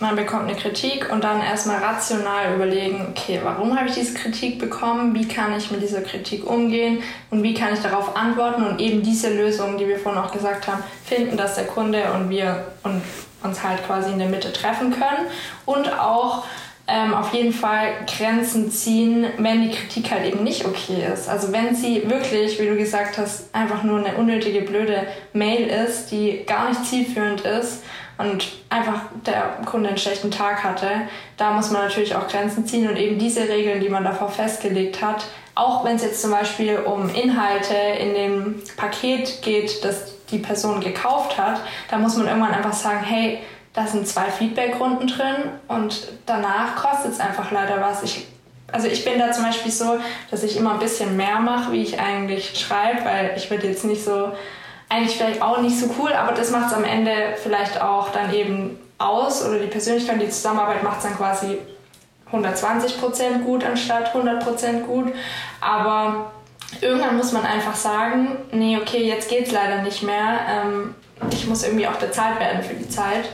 [0.00, 4.58] man bekommt eine Kritik und dann erstmal rational überlegen, okay, warum habe ich diese Kritik
[4.58, 8.80] bekommen, wie kann ich mit dieser Kritik umgehen und wie kann ich darauf antworten und
[8.80, 12.64] eben diese Lösung, die wir vorhin auch gesagt haben, finden, dass der Kunde und wir
[12.82, 13.02] und
[13.42, 15.26] uns halt quasi in der Mitte treffen können
[15.64, 16.44] und auch
[16.88, 21.28] ähm, auf jeden Fall Grenzen ziehen, wenn die Kritik halt eben nicht okay ist.
[21.28, 26.12] Also wenn sie wirklich, wie du gesagt hast, einfach nur eine unnötige, blöde Mail ist,
[26.12, 27.82] die gar nicht zielführend ist
[28.18, 30.88] und einfach der Kunde einen schlechten Tag hatte,
[31.36, 35.02] da muss man natürlich auch Grenzen ziehen und eben diese Regeln, die man davor festgelegt
[35.02, 35.24] hat,
[35.56, 40.80] auch wenn es jetzt zum Beispiel um Inhalte in dem Paket geht, das die Person
[40.80, 43.40] gekauft hat, da muss man irgendwann einfach sagen, hey,
[43.76, 48.02] da sind zwei Feedback-Runden drin und danach kostet es einfach leider was.
[48.02, 48.26] Ich,
[48.72, 49.98] also ich bin da zum Beispiel so,
[50.30, 53.84] dass ich immer ein bisschen mehr mache, wie ich eigentlich schreibe, weil ich würde jetzt
[53.84, 54.32] nicht so,
[54.88, 57.12] eigentlich vielleicht auch nicht so cool, aber das macht es am Ende
[57.42, 61.58] vielleicht auch dann eben aus oder die Persönlichkeit, die Zusammenarbeit macht es dann quasi
[62.32, 65.12] 120% gut anstatt 100% gut.
[65.60, 66.32] Aber
[66.80, 70.40] irgendwann muss man einfach sagen, nee, okay, jetzt geht es leider nicht mehr.
[70.48, 70.94] Ähm,
[71.30, 73.28] ich muss irgendwie auch bezahlt werden für die Zeit.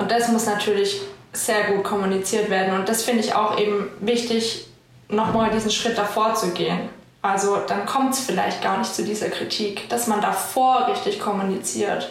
[0.00, 2.74] Und das muss natürlich sehr gut kommuniziert werden.
[2.74, 4.66] Und das finde ich auch eben wichtig,
[5.10, 6.88] nochmal diesen Schritt davor zu gehen.
[7.20, 12.08] Also dann kommt es vielleicht gar nicht zu dieser Kritik, dass man davor richtig kommuniziert.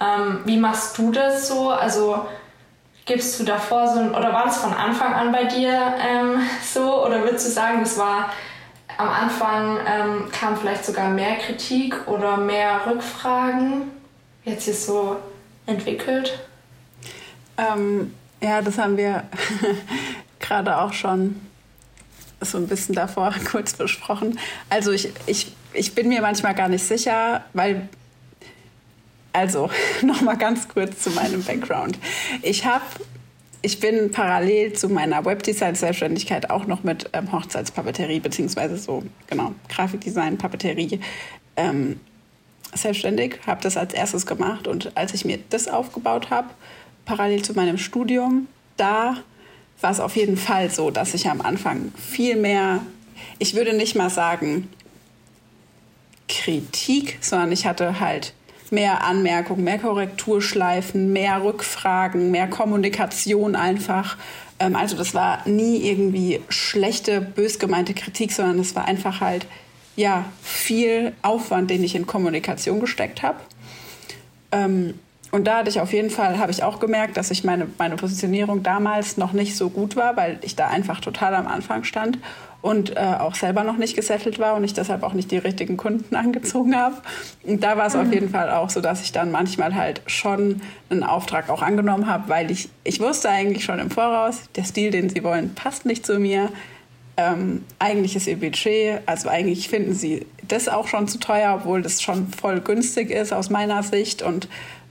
[0.00, 1.68] Ähm, wie machst du das so?
[1.68, 2.24] Also
[3.04, 7.04] gibst du davor so ein, oder war das von Anfang an bei dir ähm, so?
[7.04, 8.30] Oder würdest du sagen, das war
[8.96, 13.90] am Anfang ähm, kam vielleicht sogar mehr Kritik oder mehr Rückfragen?
[14.46, 15.16] Hat sich so
[15.66, 16.38] entwickelt?
[17.60, 19.24] Ähm, ja, das haben wir
[20.40, 21.40] gerade auch schon
[22.40, 24.38] so ein bisschen davor kurz besprochen.
[24.68, 27.88] Also ich, ich, ich bin mir manchmal gar nicht sicher, weil,
[29.32, 29.70] also
[30.02, 31.98] nochmal ganz kurz zu meinem Background.
[32.42, 32.84] Ich habe
[33.62, 40.38] ich bin parallel zu meiner Webdesign-Selbstständigkeit auch noch mit ähm, Hochzeitspapeterie, beziehungsweise so, genau, Grafikdesign,
[40.38, 40.98] Papeterie
[41.56, 42.00] ähm,
[42.72, 46.48] selbstständig, habe das als erstes gemacht und als ich mir das aufgebaut habe,
[47.04, 49.16] parallel zu meinem Studium, da
[49.80, 52.80] war es auf jeden Fall so, dass ich am Anfang viel mehr,
[53.38, 54.68] ich würde nicht mal sagen
[56.28, 58.34] Kritik, sondern ich hatte halt
[58.70, 64.16] mehr Anmerkungen, mehr Korrekturschleifen, mehr Rückfragen, mehr Kommunikation einfach.
[64.58, 69.46] Ähm, also das war nie irgendwie schlechte, bös gemeinte Kritik, sondern es war einfach halt
[69.96, 73.40] ja viel Aufwand, den ich in Kommunikation gesteckt habe.
[74.52, 74.94] Ähm,
[75.30, 77.96] und da hatte ich auf jeden Fall, habe ich auch gemerkt, dass ich meine, meine
[77.96, 82.18] Positionierung damals noch nicht so gut war, weil ich da einfach total am Anfang stand
[82.62, 85.76] und äh, auch selber noch nicht gesettelt war und ich deshalb auch nicht die richtigen
[85.76, 86.96] Kunden angezogen habe.
[87.44, 88.00] Und da war es mhm.
[88.00, 92.06] auf jeden Fall auch so, dass ich dann manchmal halt schon einen Auftrag auch angenommen
[92.06, 95.86] habe, weil ich, ich wusste eigentlich schon im Voraus, der Stil, den sie wollen, passt
[95.86, 96.48] nicht zu mir.
[97.16, 101.82] Ähm, eigentlich ist ihr Budget, also eigentlich finden sie das auch schon zu teuer, obwohl
[101.82, 104.22] das schon voll günstig ist aus meiner Sicht.
[104.22, 104.48] Und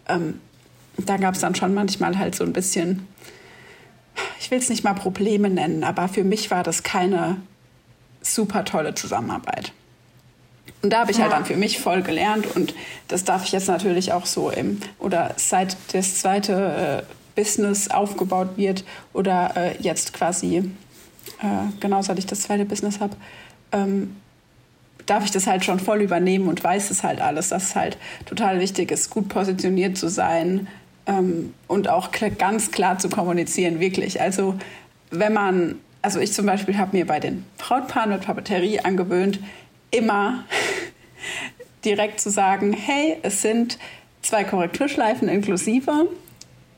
[0.10, 0.42] ähm,
[0.98, 3.08] da gab es dann schon manchmal halt so ein bisschen,
[4.40, 7.38] ich will es nicht mal Probleme nennen, aber für mich war das keine
[8.22, 9.72] super tolle Zusammenarbeit.
[10.82, 12.74] Und da habe ich halt dann für mich voll gelernt und
[13.10, 18.50] das darf ich jetzt natürlich auch so im, oder seit das zweite äh, Business aufgebaut
[18.56, 20.64] wird oder äh, jetzt quasi, äh,
[21.80, 23.16] genau seit ich das zweite Business habe,
[23.72, 24.16] ähm,
[25.10, 27.98] darf ich das halt schon voll übernehmen und weiß es halt alles, dass es halt
[28.26, 30.68] total wichtig ist, gut positioniert zu sein
[31.06, 34.22] ähm, und auch ganz klar zu kommunizieren, wirklich.
[34.22, 34.56] Also
[35.12, 39.40] wenn man also ich zum Beispiel habe mir bei den Brautpaaren mit Papeterie angewöhnt,
[39.92, 40.46] immer
[41.86, 43.78] direkt zu sagen, hey, es sind
[44.22, 46.08] zwei Korrekturschleifen inklusive.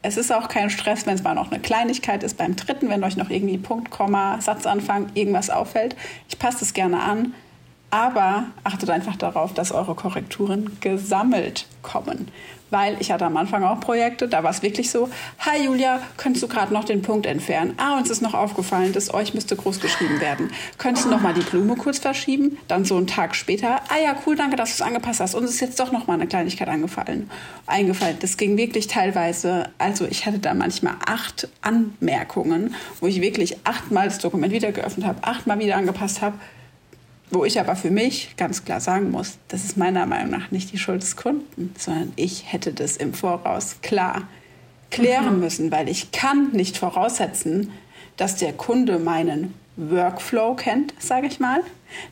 [0.03, 3.03] Es ist auch kein Stress, wenn es mal noch eine Kleinigkeit ist beim dritten, wenn
[3.03, 5.95] euch noch irgendwie Punkt, Komma, Satzanfang, irgendwas auffällt.
[6.27, 7.35] Ich passe das gerne an,
[7.91, 12.31] aber achtet einfach darauf, dass eure Korrekturen gesammelt kommen
[12.71, 16.41] weil ich hatte am Anfang auch Projekte, da war es wirklich so, hi Julia, könntest
[16.41, 17.73] du gerade noch den Punkt entfernen?
[17.77, 20.51] Ah, uns ist noch aufgefallen, das euch müsste groß geschrieben werden.
[20.77, 22.57] Könntest du noch mal die Blume kurz verschieben?
[22.67, 25.35] Dann so einen Tag später, ah ja, cool, danke, dass du es angepasst hast.
[25.35, 27.29] Uns ist jetzt doch noch mal eine Kleinigkeit angefallen.
[27.67, 28.17] eingefallen.
[28.21, 34.07] Das ging wirklich teilweise, also ich hatte da manchmal acht Anmerkungen, wo ich wirklich achtmal
[34.07, 36.37] das Dokument wieder geöffnet habe, achtmal wieder angepasst habe
[37.31, 40.71] wo ich aber für mich ganz klar sagen muss, das ist meiner Meinung nach nicht
[40.71, 44.27] die Schuld des Kunden, sondern ich hätte das im Voraus klar
[44.91, 45.39] klären mhm.
[45.39, 47.71] müssen, weil ich kann nicht voraussetzen,
[48.17, 51.63] dass der Kunde meinen Workflow kennt, sage ich mal,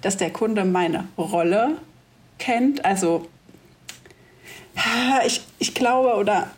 [0.02, 1.78] dass der Kunde meine Rolle
[2.38, 2.86] kennt.
[2.86, 3.28] Also
[5.26, 6.50] ich, ich glaube oder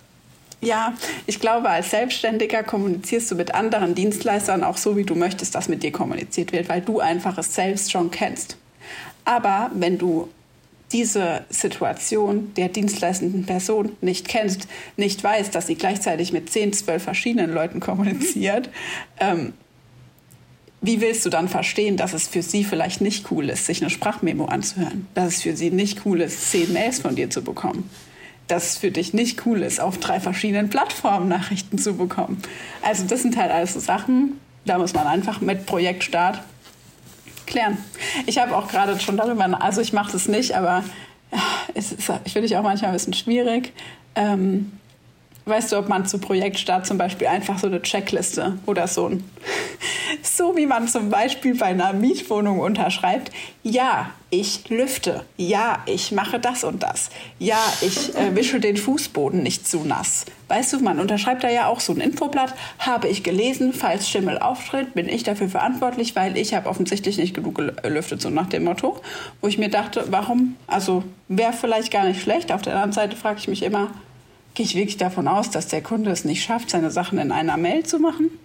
[0.62, 0.93] ja,
[1.26, 5.67] ich glaube, als Selbstständiger kommunizierst du mit anderen Dienstleistern auch so, wie du möchtest, dass
[5.67, 8.58] mit dir kommuniziert wird, weil du einfach es selbst schon kennst.
[9.26, 10.30] Aber wenn du
[10.91, 17.04] diese Situation der dienstleistenden Person nicht kennst, nicht weißt, dass sie gleichzeitig mit 10, 12
[17.04, 18.69] verschiedenen Leuten kommuniziert,
[19.19, 19.54] ähm,
[20.84, 23.91] wie willst du dann verstehen, dass es für sie vielleicht nicht cool ist, sich eine
[23.91, 25.08] Sprachmemo anzuhören?
[25.13, 27.89] Dass es für sie nicht cool ist, 10 Mails von dir zu bekommen?
[28.52, 32.42] Dass es für dich nicht cool ist, auf drei verschiedenen Plattformen Nachrichten zu bekommen.
[32.82, 36.42] Also das sind halt alles so Sachen, da muss man einfach mit Projektstart
[37.48, 37.78] klären.
[38.26, 40.84] Ich habe auch gerade schon darüber, also ich mache das nicht, aber
[41.74, 43.74] es ist, finde ich auch manchmal ein bisschen schwierig.
[44.16, 44.74] Ähm,
[45.45, 49.23] weißt du, ob man zu Projektstart zum Beispiel einfach so eine Checkliste oder so ein
[50.23, 53.32] so wie man zum Beispiel bei einer Mietwohnung unterschreibt,
[53.63, 59.43] ja, ich lüfte, ja, ich mache das und das, ja, ich äh, wische den Fußboden
[59.43, 60.25] nicht zu nass.
[60.47, 64.39] Weißt du, man unterschreibt da ja auch so ein Infoblatt, habe ich gelesen, falls Schimmel
[64.39, 68.63] auftritt, bin ich dafür verantwortlich, weil ich habe offensichtlich nicht genug gelüftet, so nach dem
[68.63, 68.99] Motto,
[69.41, 72.51] wo ich mir dachte, warum, also wäre vielleicht gar nicht schlecht.
[72.51, 73.91] Auf der anderen Seite frage ich mich immer,
[74.54, 77.58] gehe ich wirklich davon aus, dass der Kunde es nicht schafft, seine Sachen in einer
[77.58, 78.30] Mail zu machen?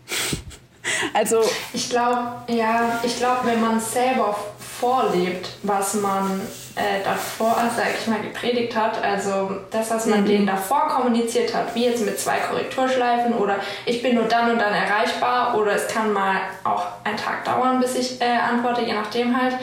[1.13, 1.43] Also
[1.73, 6.41] ich glaube, ja, ich glaube, wenn man selber vorlebt, was man
[6.77, 10.27] äh, davor, sag ich mal, gepredigt hat, also das, was man mhm.
[10.27, 14.59] denen davor kommuniziert hat, wie jetzt mit zwei Korrekturschleifen oder ich bin nur dann und
[14.59, 18.93] dann erreichbar oder es kann mal auch einen Tag dauern, bis ich äh, antworte, je
[18.93, 19.57] nachdem halt.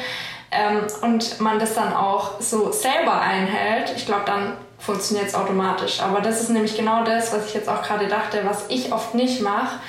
[0.52, 4.54] Ähm, und man das dann auch so selber einhält, ich glaube, dann
[4.86, 6.02] funktioniert es automatisch.
[6.02, 9.16] Aber das ist nämlich genau das, was ich jetzt auch gerade dachte, was ich oft
[9.16, 9.80] nicht mache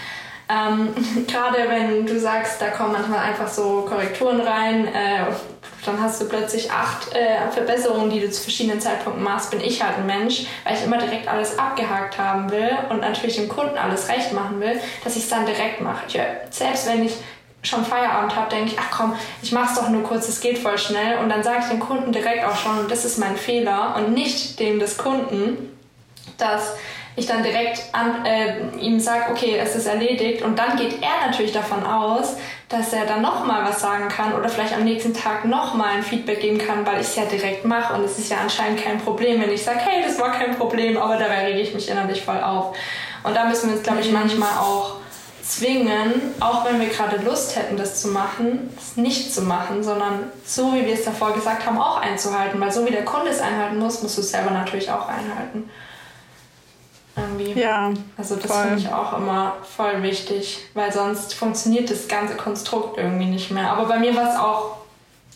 [0.48, 0.94] ähm,
[1.26, 5.24] Gerade wenn du sagst, da kommen manchmal einfach so Korrekturen rein, äh,
[5.84, 9.82] dann hast du plötzlich acht äh, Verbesserungen, die du zu verschiedenen Zeitpunkten machst, bin ich
[9.82, 13.76] halt ein Mensch, weil ich immer direkt alles abgehakt haben will und natürlich dem Kunden
[13.76, 16.04] alles recht machen will, dass ich es dann direkt mache.
[16.08, 16.18] Ich,
[16.50, 17.14] selbst wenn ich
[17.64, 20.78] schon Feierabend habe, denke ich, ach komm, ich mach's doch nur kurz, es geht voll
[20.78, 24.12] schnell und dann sage ich dem Kunden direkt auch schon, das ist mein Fehler und
[24.12, 25.70] nicht dem des Kunden,
[26.38, 26.74] dass
[27.16, 31.26] ich dann direkt an, äh, ihm sage, okay, es ist erledigt und dann geht er
[31.26, 32.36] natürlich davon aus,
[32.68, 36.40] dass er dann nochmal was sagen kann oder vielleicht am nächsten Tag nochmal ein Feedback
[36.40, 39.40] geben kann, weil ich es ja direkt mache und es ist ja anscheinend kein Problem,
[39.40, 42.42] wenn ich sage, hey, das war kein Problem, aber dabei rege ich mich innerlich voll
[42.42, 42.76] auf.
[43.22, 44.14] Und da müssen wir uns, glaube ich, mhm.
[44.14, 44.96] manchmal auch
[45.44, 50.30] zwingen, auch wenn wir gerade Lust hätten, das zu machen, es nicht zu machen, sondern
[50.44, 52.60] so, wie wir es davor gesagt haben, auch einzuhalten.
[52.60, 55.68] Weil so wie der Kunde es einhalten muss, musst du es selber natürlich auch einhalten.
[57.16, 57.52] Irgendwie.
[57.60, 57.92] Ja.
[58.16, 63.26] Also das finde ich auch immer voll wichtig, weil sonst funktioniert das ganze Konstrukt irgendwie
[63.26, 63.70] nicht mehr.
[63.70, 64.78] Aber bei mir war es auch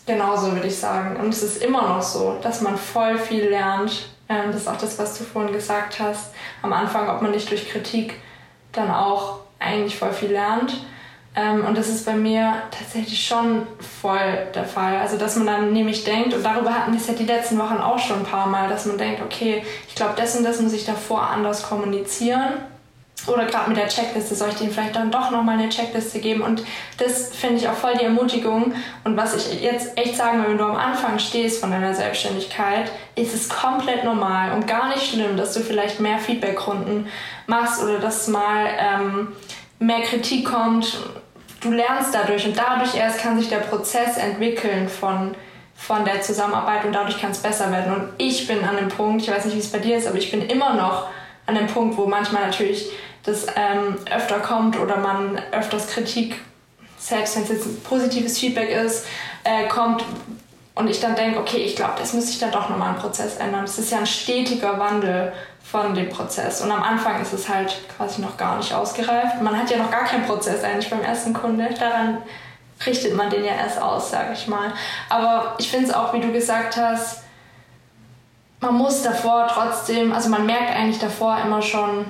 [0.05, 1.17] genauso, würde ich sagen.
[1.17, 4.09] Und es ist immer noch so, dass man voll viel lernt.
[4.27, 6.33] Das ist auch das, was du vorhin gesagt hast.
[6.61, 8.15] Am Anfang, ob man nicht durch Kritik
[8.73, 10.73] dann auch eigentlich voll viel lernt.
[11.35, 13.67] Ähm, und das ist bei mir tatsächlich schon
[14.01, 14.97] voll der Fall.
[14.97, 17.77] Also, dass man dann nämlich denkt, und darüber hatten wir es ja die letzten Wochen
[17.77, 20.73] auch schon ein paar Mal, dass man denkt, okay, ich glaube, das und das muss
[20.73, 22.53] ich davor anders kommunizieren.
[23.27, 26.41] Oder gerade mit der Checkliste, soll ich denen vielleicht dann doch nochmal eine Checkliste geben?
[26.41, 26.63] Und
[26.97, 28.73] das finde ich auch voll die Ermutigung.
[29.03, 32.91] Und was ich jetzt echt sagen will, wenn du am Anfang stehst von deiner Selbstständigkeit,
[33.15, 37.07] ist es komplett normal und gar nicht schlimm, dass du vielleicht mehr Feedbackrunden
[37.47, 39.27] machst oder dass mal ähm,
[39.79, 40.97] mehr Kritik kommt
[41.61, 45.35] du lernst dadurch und dadurch erst kann sich der Prozess entwickeln von,
[45.75, 47.93] von der Zusammenarbeit und dadurch kann es besser werden.
[47.93, 50.17] Und ich bin an dem Punkt, ich weiß nicht, wie es bei dir ist, aber
[50.17, 51.07] ich bin immer noch
[51.45, 52.89] an dem Punkt, wo manchmal natürlich
[53.23, 56.39] das ähm, öfter kommt oder man öfters Kritik,
[56.97, 59.05] selbst wenn es jetzt ein positives Feedback ist,
[59.43, 60.03] äh, kommt
[60.75, 63.37] und ich dann denke, okay, ich glaube, das müsste ich dann doch nochmal im Prozess
[63.37, 63.65] ändern.
[63.65, 66.61] Es ist ja ein stetiger Wandel von dem Prozess.
[66.61, 69.41] Und am Anfang ist es halt quasi noch gar nicht ausgereift.
[69.41, 71.69] Man hat ja noch gar keinen Prozess eigentlich beim ersten Kunde.
[71.77, 72.19] Daran
[72.85, 74.73] richtet man den ja erst aus, sage ich mal.
[75.09, 77.23] Aber ich finde es auch, wie du gesagt hast,
[78.61, 82.05] man muss davor trotzdem, also man merkt eigentlich davor immer schon,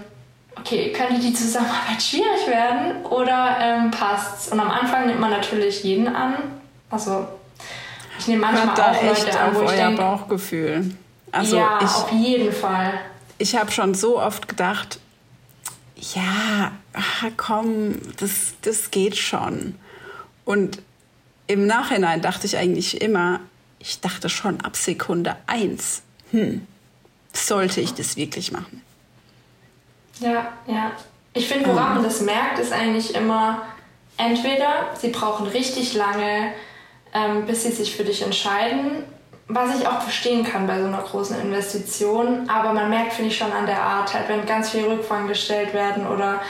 [0.57, 4.49] okay, könnte die Zusammenarbeit schwierig werden oder ähm, passt's?
[4.49, 6.35] Und am Anfang nimmt man natürlich jeden an.
[6.89, 7.27] Also
[8.17, 10.95] ich nehme manchmal auch Leute an, wo ich denke, Bauchgefühl.
[11.31, 12.93] Also ja, ich, auf jeden Fall
[13.39, 14.99] ich habe schon so oft gedacht,
[16.13, 19.75] ja, ach, komm, das, das geht schon.
[20.45, 20.81] Und
[21.47, 23.39] im Nachhinein dachte ich eigentlich immer,
[23.79, 26.67] ich dachte schon ab Sekunde eins, hm,
[27.33, 28.81] sollte ich das wirklich machen?
[30.19, 30.91] Ja, ja.
[31.34, 33.62] Ich finde, woran man das merkt, ist eigentlich immer,
[34.17, 36.53] entweder sie brauchen richtig lange,
[37.13, 39.03] ähm, bis sie sich für dich entscheiden,
[39.47, 43.38] was ich auch verstehen kann bei so einer großen Investition, aber man merkt, finde ich,
[43.38, 46.41] schon an der Art, halt, wenn ganz viele Rückfragen gestellt werden oder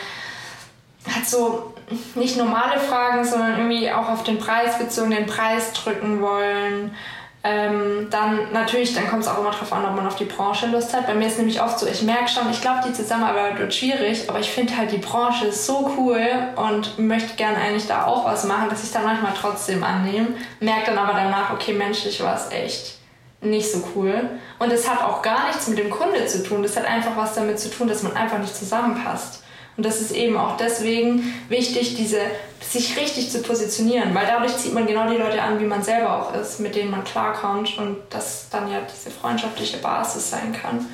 [1.14, 1.74] halt so
[2.16, 6.94] nicht normale Fragen, sondern irgendwie auch auf den Preis bezogen, den Preis drücken wollen.
[7.42, 10.68] Ähm, dann natürlich, dann kommt es auch immer darauf an, ob man auf die Branche
[10.68, 11.08] Lust hat.
[11.08, 14.30] Bei mir ist nämlich oft so, ich merke schon, ich glaube, die Zusammenarbeit wird schwierig,
[14.30, 16.20] aber ich finde halt die Branche so cool
[16.58, 20.28] und möchte gerne eigentlich da auch was machen, dass ich dann manchmal trotzdem annehme.
[20.60, 23.00] Merke dann aber danach, okay, menschlich war es echt
[23.42, 24.30] nicht so cool.
[24.60, 26.62] Und es hat auch gar nichts mit dem Kunde zu tun.
[26.62, 29.44] Das hat einfach was damit zu tun, dass man einfach nicht zusammenpasst.
[29.80, 32.20] Und das ist eben auch deswegen wichtig, diese,
[32.60, 36.22] sich richtig zu positionieren, weil dadurch zieht man genau die Leute an, wie man selber
[36.22, 40.86] auch ist, mit denen man klarkommt und das dann ja diese freundschaftliche Basis sein kann.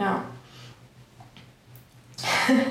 [0.00, 0.24] Ja.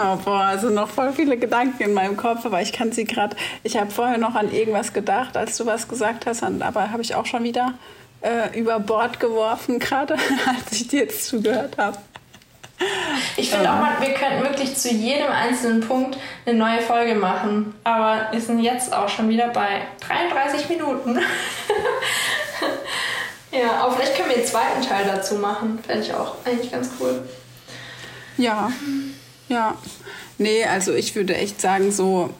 [0.00, 3.36] Oh, boah, also noch voll viele Gedanken in meinem Kopf, aber ich kann sie gerade.
[3.64, 7.16] Ich habe vorher noch an irgendwas gedacht, als du was gesagt hast, aber habe ich
[7.16, 7.74] auch schon wieder
[8.22, 10.14] äh, über Bord geworfen, gerade
[10.46, 11.98] als ich dir jetzt zugehört habe.
[13.36, 17.74] Ich finde auch mal, wir könnten wirklich zu jedem einzelnen Punkt eine neue Folge machen.
[17.84, 21.18] Aber wir sind jetzt auch schon wieder bei 33 Minuten.
[23.52, 25.78] ja, aber vielleicht können wir den zweiten Teil dazu machen.
[25.86, 27.26] Fände ich auch eigentlich ganz cool.
[28.36, 28.70] Ja,
[29.48, 29.74] ja.
[30.38, 32.34] Nee, also ich würde echt sagen, so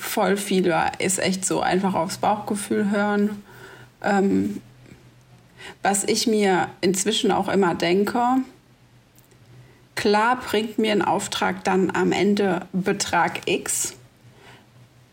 [0.00, 3.42] voll viel ist echt so einfach aufs Bauchgefühl hören.
[4.02, 4.60] Ähm,
[5.82, 8.20] was ich mir inzwischen auch immer denke,
[9.94, 13.94] Klar bringt mir ein Auftrag dann am Ende Betrag X,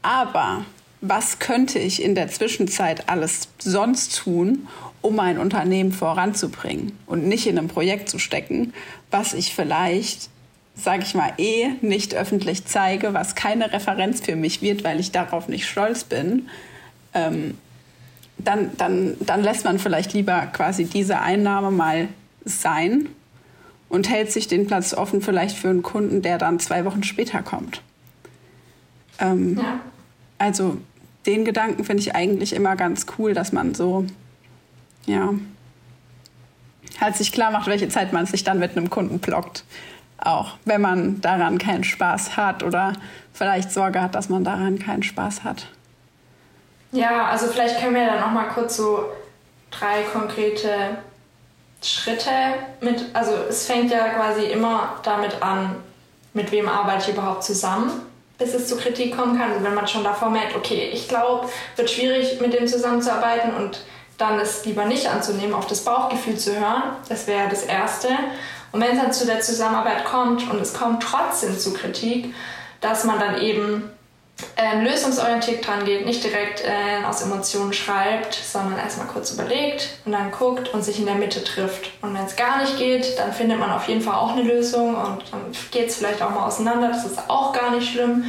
[0.02, 0.66] aber
[1.02, 4.68] was könnte ich in der Zwischenzeit alles sonst tun,
[5.02, 8.74] um mein Unternehmen voranzubringen und nicht in ein Projekt zu stecken,
[9.10, 10.30] was ich vielleicht,
[10.76, 15.12] sage ich mal, eh nicht öffentlich zeige, was keine Referenz für mich wird, weil ich
[15.12, 16.50] darauf nicht stolz bin.
[17.14, 17.58] Ähm,
[18.38, 22.08] dann, dann, dann lässt man vielleicht lieber quasi diese Einnahme mal
[22.46, 23.08] sein
[23.92, 27.44] und hält sich den Platz offen vielleicht für einen Kunden, der dann zwei Wochen später
[27.44, 27.82] kommt.
[29.20, 29.82] Ähm, ja.
[30.38, 30.78] Also
[31.26, 34.06] den Gedanken finde ich eigentlich immer ganz cool, dass man so,
[35.06, 35.34] ja,
[37.02, 39.66] halt sich klar macht, welche Zeit man sich dann mit einem Kunden blockt.
[40.18, 42.94] Auch wenn man daran keinen Spaß hat oder
[43.34, 45.68] vielleicht Sorge hat, dass man daran keinen Spaß hat.
[46.94, 49.04] Ja, also vielleicht können wir dann noch mal kurz so
[49.70, 50.98] drei konkrete
[51.84, 52.32] Schritte
[52.80, 55.76] mit, also es fängt ja quasi immer damit an,
[56.34, 57.92] mit wem arbeite ich überhaupt zusammen,
[58.38, 59.52] bis es zu Kritik kommen kann.
[59.52, 63.82] Also wenn man schon davor merkt, okay, ich glaube, wird schwierig mit dem zusammenzuarbeiten und
[64.18, 66.84] dann es lieber nicht anzunehmen, auf das Bauchgefühl zu hören.
[67.10, 68.10] Das wäre das Erste.
[68.72, 72.34] Und wenn es dann zu der Zusammenarbeit kommt und es kommt trotzdem zu Kritik,
[72.80, 73.92] dass man dann eben
[74.56, 80.12] äh, lösungsorientiert dran geht, nicht direkt äh, aus Emotionen schreibt, sondern erstmal kurz überlegt und
[80.12, 81.92] dann guckt und sich in der Mitte trifft.
[82.02, 84.96] Und wenn es gar nicht geht, dann findet man auf jeden Fall auch eine Lösung
[84.96, 86.90] und dann geht es vielleicht auch mal auseinander.
[86.90, 88.26] Das ist auch gar nicht schlimm.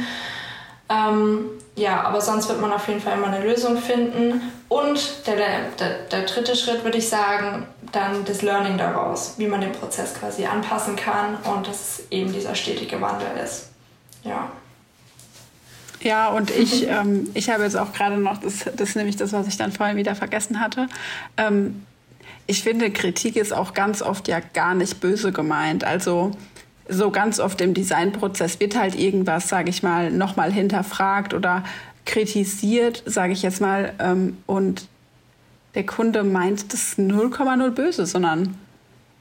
[0.89, 4.41] Ähm, ja, aber sonst wird man auf jeden Fall immer eine Lösung finden.
[4.69, 5.35] Und der,
[5.79, 10.13] der, der dritte Schritt würde ich sagen, dann das Learning daraus, wie man den Prozess
[10.13, 13.69] quasi anpassen kann und dass es eben dieser stetige Wandel ist.
[14.23, 14.51] Ja.
[16.03, 19.31] Ja, und ich, ähm, ich habe jetzt auch gerade noch, das, das ist nämlich das,
[19.31, 20.87] was ich dann vorhin wieder vergessen hatte.
[21.37, 21.83] Ähm,
[22.45, 25.85] ich finde, Kritik ist auch ganz oft ja gar nicht böse gemeint.
[25.85, 26.31] Also
[26.89, 31.63] so ganz oft im Designprozess wird halt irgendwas, sage ich mal, nochmal hinterfragt oder
[32.05, 33.93] kritisiert, sage ich jetzt mal.
[33.99, 34.87] Ähm, und
[35.75, 38.57] der Kunde meint das 0,0 böse, sondern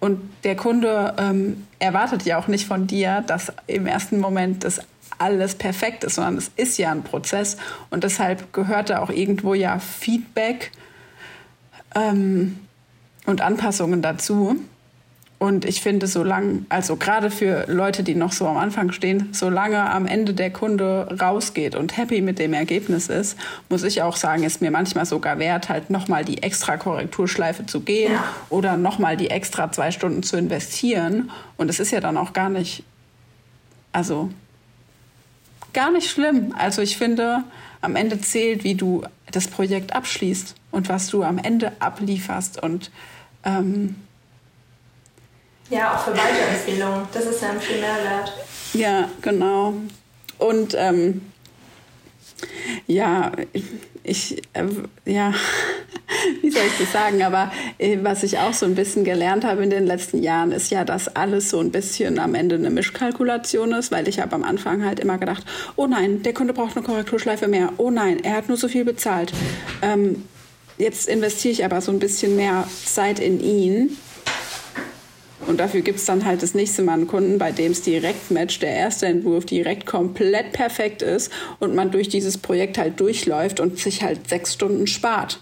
[0.01, 4.81] und der Kunde ähm, erwartet ja auch nicht von dir, dass im ersten Moment das
[5.19, 7.57] alles perfekt ist, sondern es ist ja ein Prozess
[7.91, 10.73] und deshalb gehört da auch irgendwo ja Feedback
[11.95, 12.59] ähm,
[13.27, 14.59] und Anpassungen dazu.
[15.43, 19.91] Und ich finde, solange, also gerade für Leute, die noch so am Anfang stehen, solange
[19.91, 23.37] am Ende der Kunde rausgeht und happy mit dem Ergebnis ist,
[23.69, 27.81] muss ich auch sagen, ist mir manchmal sogar wert, halt nochmal die extra Korrekturschleife zu
[27.81, 28.25] gehen ja.
[28.51, 31.33] oder nochmal die extra zwei Stunden zu investieren.
[31.57, 32.85] Und es ist ja dann auch gar nicht,
[33.91, 34.31] also
[35.73, 36.55] gar nicht schlimm.
[36.57, 37.45] Also ich finde,
[37.81, 42.63] am Ende zählt, wie du das Projekt abschließt und was du am Ende ablieferst.
[42.63, 42.91] Und
[43.45, 43.97] ähm,
[45.71, 47.07] ja, auch für Weiterempfehlungen.
[47.13, 48.33] Das ist ja ein viel Mehrwert.
[48.75, 49.75] Ja, genau.
[50.39, 51.32] Und ähm,
[52.87, 53.33] ja,
[54.03, 54.65] ich, äh,
[55.05, 55.33] ja,
[56.43, 57.23] wie soll ich das sagen?
[57.23, 60.71] Aber äh, was ich auch so ein bisschen gelernt habe in den letzten Jahren, ist
[60.71, 64.45] ja, dass alles so ein bisschen am Ende eine Mischkalkulation ist, weil ich habe am
[64.45, 65.45] Anfang halt immer gedacht,
[65.77, 67.73] oh nein, der Kunde braucht eine Korrekturschleife mehr.
[67.77, 69.33] Oh nein, er hat nur so viel bezahlt.
[69.83, 70.25] Ähm,
[70.79, 73.97] jetzt investiere ich aber so ein bisschen mehr Zeit in ihn
[75.53, 78.31] und dafür gibt es dann halt das nächste Mal einen Kunden, bei dem es direkt
[78.31, 81.31] matcht, der erste Entwurf direkt komplett perfekt ist
[81.61, 85.41] und man durch dieses Projekt halt durchläuft und sich halt sechs Stunden spart.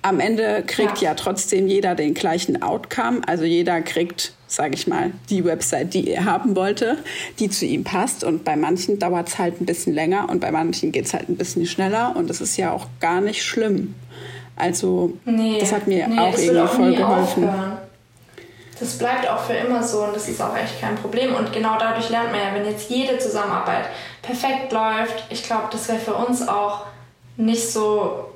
[0.00, 3.20] Am Ende kriegt ja, ja trotzdem jeder den gleichen Outcome.
[3.26, 6.96] Also jeder kriegt, sage ich mal, die Website, die er haben wollte,
[7.38, 8.24] die zu ihm passt.
[8.24, 11.28] Und bei manchen dauert es halt ein bisschen länger und bei manchen geht es halt
[11.28, 12.16] ein bisschen schneller.
[12.16, 13.94] Und das ist ja auch gar nicht schlimm.
[14.56, 17.44] Also nee, das hat mir nee, auch irgendwie voll geholfen.
[17.44, 17.73] Aufhören
[18.80, 21.34] das bleibt auch für immer so und das ist auch echt kein Problem.
[21.34, 23.86] Und genau dadurch lernt man ja, wenn jetzt jede Zusammenarbeit
[24.22, 26.86] perfekt läuft, ich glaube, das wäre für uns auch
[27.36, 28.30] nicht so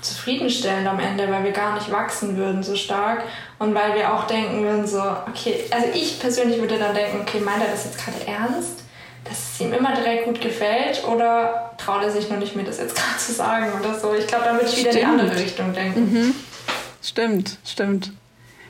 [0.00, 3.22] zufriedenstellend am Ende, weil wir gar nicht wachsen würden so stark
[3.58, 7.40] und weil wir auch denken würden so, okay, also ich persönlich würde dann denken, okay,
[7.40, 8.80] meint er das jetzt gerade ernst?
[9.24, 12.78] Dass es ihm immer direkt gut gefällt oder traut er sich nur nicht, mir das
[12.78, 14.14] jetzt gerade zu sagen oder so?
[14.14, 16.00] Ich glaube, dann würde ich wieder in die andere Richtung denken.
[16.00, 16.34] Mhm.
[17.02, 18.12] Stimmt, stimmt.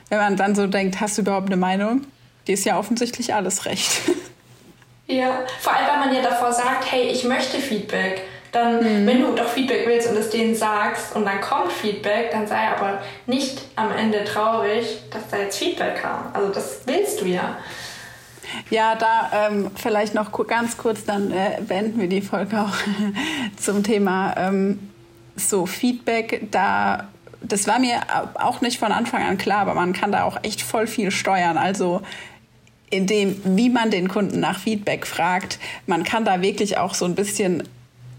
[0.08, 2.02] Wenn man dann so denkt, hast du überhaupt eine Meinung?
[2.46, 4.02] Die ist ja offensichtlich alles recht.
[5.06, 8.22] Ja, vor allem, weil man ja davor sagt, hey, ich möchte Feedback.
[8.52, 9.06] Dann, mhm.
[9.06, 12.68] wenn du doch Feedback willst und es denen sagst und dann kommt Feedback, dann sei
[12.68, 16.30] aber nicht am Ende traurig, dass da jetzt Feedback kam.
[16.32, 17.58] Also das willst du ja.
[18.70, 22.74] Ja, da ähm, vielleicht noch ganz kurz, dann äh, beenden wir die Folge auch
[23.56, 24.90] zum Thema ähm,
[25.34, 26.48] so Feedback.
[26.50, 27.08] Da
[27.48, 28.00] das war mir
[28.34, 31.56] auch nicht von Anfang an klar, aber man kann da auch echt voll viel steuern.
[31.58, 32.02] Also
[32.90, 37.04] in dem, wie man den Kunden nach Feedback fragt, man kann da wirklich auch so
[37.04, 37.64] ein bisschen,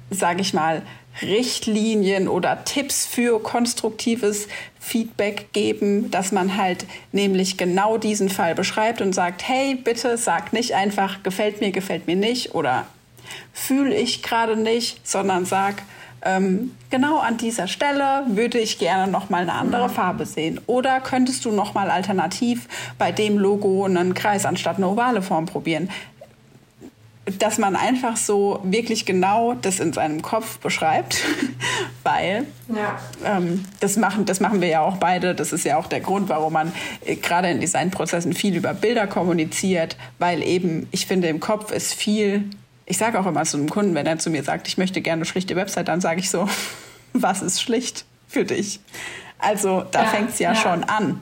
[0.10, 0.82] sage ich mal,
[1.22, 4.48] Richtlinien oder Tipps für konstruktives
[4.80, 10.52] Feedback geben, dass man halt nämlich genau diesen Fall beschreibt und sagt, hey, bitte sag
[10.52, 12.86] nicht einfach, gefällt mir, gefällt mir nicht oder
[13.54, 15.84] fühle ich gerade nicht, sondern sag,
[16.26, 20.60] ähm, genau an dieser Stelle würde ich gerne noch mal eine andere Farbe sehen.
[20.66, 22.68] Oder könntest du noch mal alternativ
[22.98, 25.90] bei dem Logo einen Kreis anstatt eine ovale Form probieren?
[27.40, 31.24] dass man einfach so wirklich genau das in seinem Kopf beschreibt,
[32.04, 33.00] weil ja.
[33.26, 35.34] ähm, das, machen, das machen wir ja auch beide.
[35.34, 36.72] Das ist ja auch der Grund, warum man
[37.04, 41.96] äh, gerade in Designprozessen viel über Bilder kommuniziert, weil eben, ich finde, im Kopf ist
[41.96, 42.50] viel
[42.86, 45.20] ich sage auch immer zu einem Kunden, wenn er zu mir sagt, ich möchte gerne
[45.20, 46.48] eine schlichte Website, dann sage ich so,
[47.14, 48.80] was ist schlicht für dich?
[49.40, 51.22] Also da ja, fängt es ja, ja, schon an.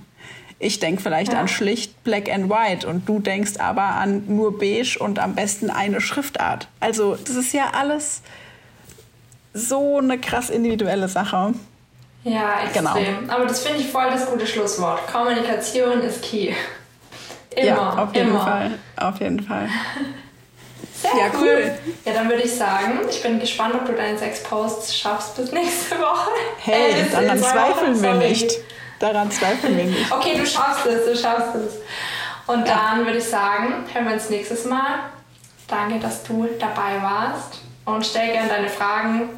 [0.60, 1.40] Ich denke vielleicht ja.
[1.40, 5.70] an schlicht Black and White und du denkst aber an nur beige und am besten
[5.70, 6.68] eine Schriftart.
[6.80, 8.22] Also das ist ja alles
[9.54, 11.54] so eine krass individuelle Sache.
[12.24, 12.86] Ja, extrem.
[12.86, 13.34] Genau.
[13.34, 15.06] Aber das finde ich voll das gute Schlusswort.
[15.12, 16.54] Kommunikation ist key.
[17.56, 18.40] Immer, ja, auf jeden immer.
[18.40, 18.72] Fall.
[18.96, 19.68] Auf jeden Fall.
[21.04, 21.76] Sehr ja, cool.
[21.86, 21.94] cool.
[22.06, 25.52] Ja, dann würde ich sagen, ich bin gespannt, ob du deine sechs Posts schaffst bis
[25.52, 26.32] nächste Woche.
[26.60, 28.52] Hey, äh, daran zweifeln wir nicht.
[29.00, 30.12] Daran zweifeln wir nicht.
[30.12, 31.74] Okay, du schaffst es, du schaffst es.
[32.48, 32.76] Und ja.
[32.76, 35.00] dann würde ich sagen, hören wir uns nächstes Mal.
[35.68, 37.60] Danke, dass du dabei warst.
[37.84, 39.30] Und stell gerne deine Fragen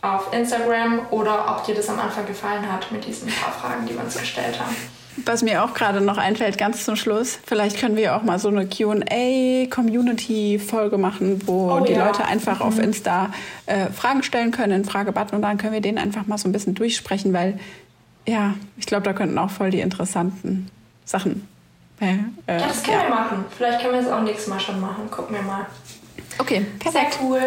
[0.00, 3.94] auf Instagram oder ob dir das am Anfang gefallen hat mit diesen paar Fragen, die
[3.94, 4.76] wir uns gestellt haben.
[5.24, 8.48] Was mir auch gerade noch einfällt, ganz zum Schluss, vielleicht können wir auch mal so
[8.48, 12.06] eine QA-Community-Folge machen, wo oh, die ja.
[12.06, 12.66] Leute einfach mhm.
[12.66, 13.30] auf Insta
[13.66, 16.52] äh, Fragen stellen können, in Fragebutton und dann können wir den einfach mal so ein
[16.52, 17.58] bisschen durchsprechen, weil
[18.26, 20.70] ja, ich glaube, da könnten auch voll die interessanten
[21.04, 21.48] Sachen.
[22.00, 22.14] Äh, ja,
[22.46, 23.04] das können ja.
[23.04, 23.44] wir machen.
[23.56, 25.10] Vielleicht können wir es auch nächstes Mal schon machen.
[25.10, 25.66] Gucken wir mal.
[26.38, 27.14] Okay, perfekt.
[27.14, 27.40] Sehr cool.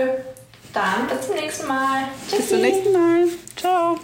[0.74, 2.04] Dann bis zum nächsten Mal.
[2.30, 2.38] Tschüssi.
[2.38, 3.28] Bis zum nächsten Mal.
[3.56, 4.00] Ciao.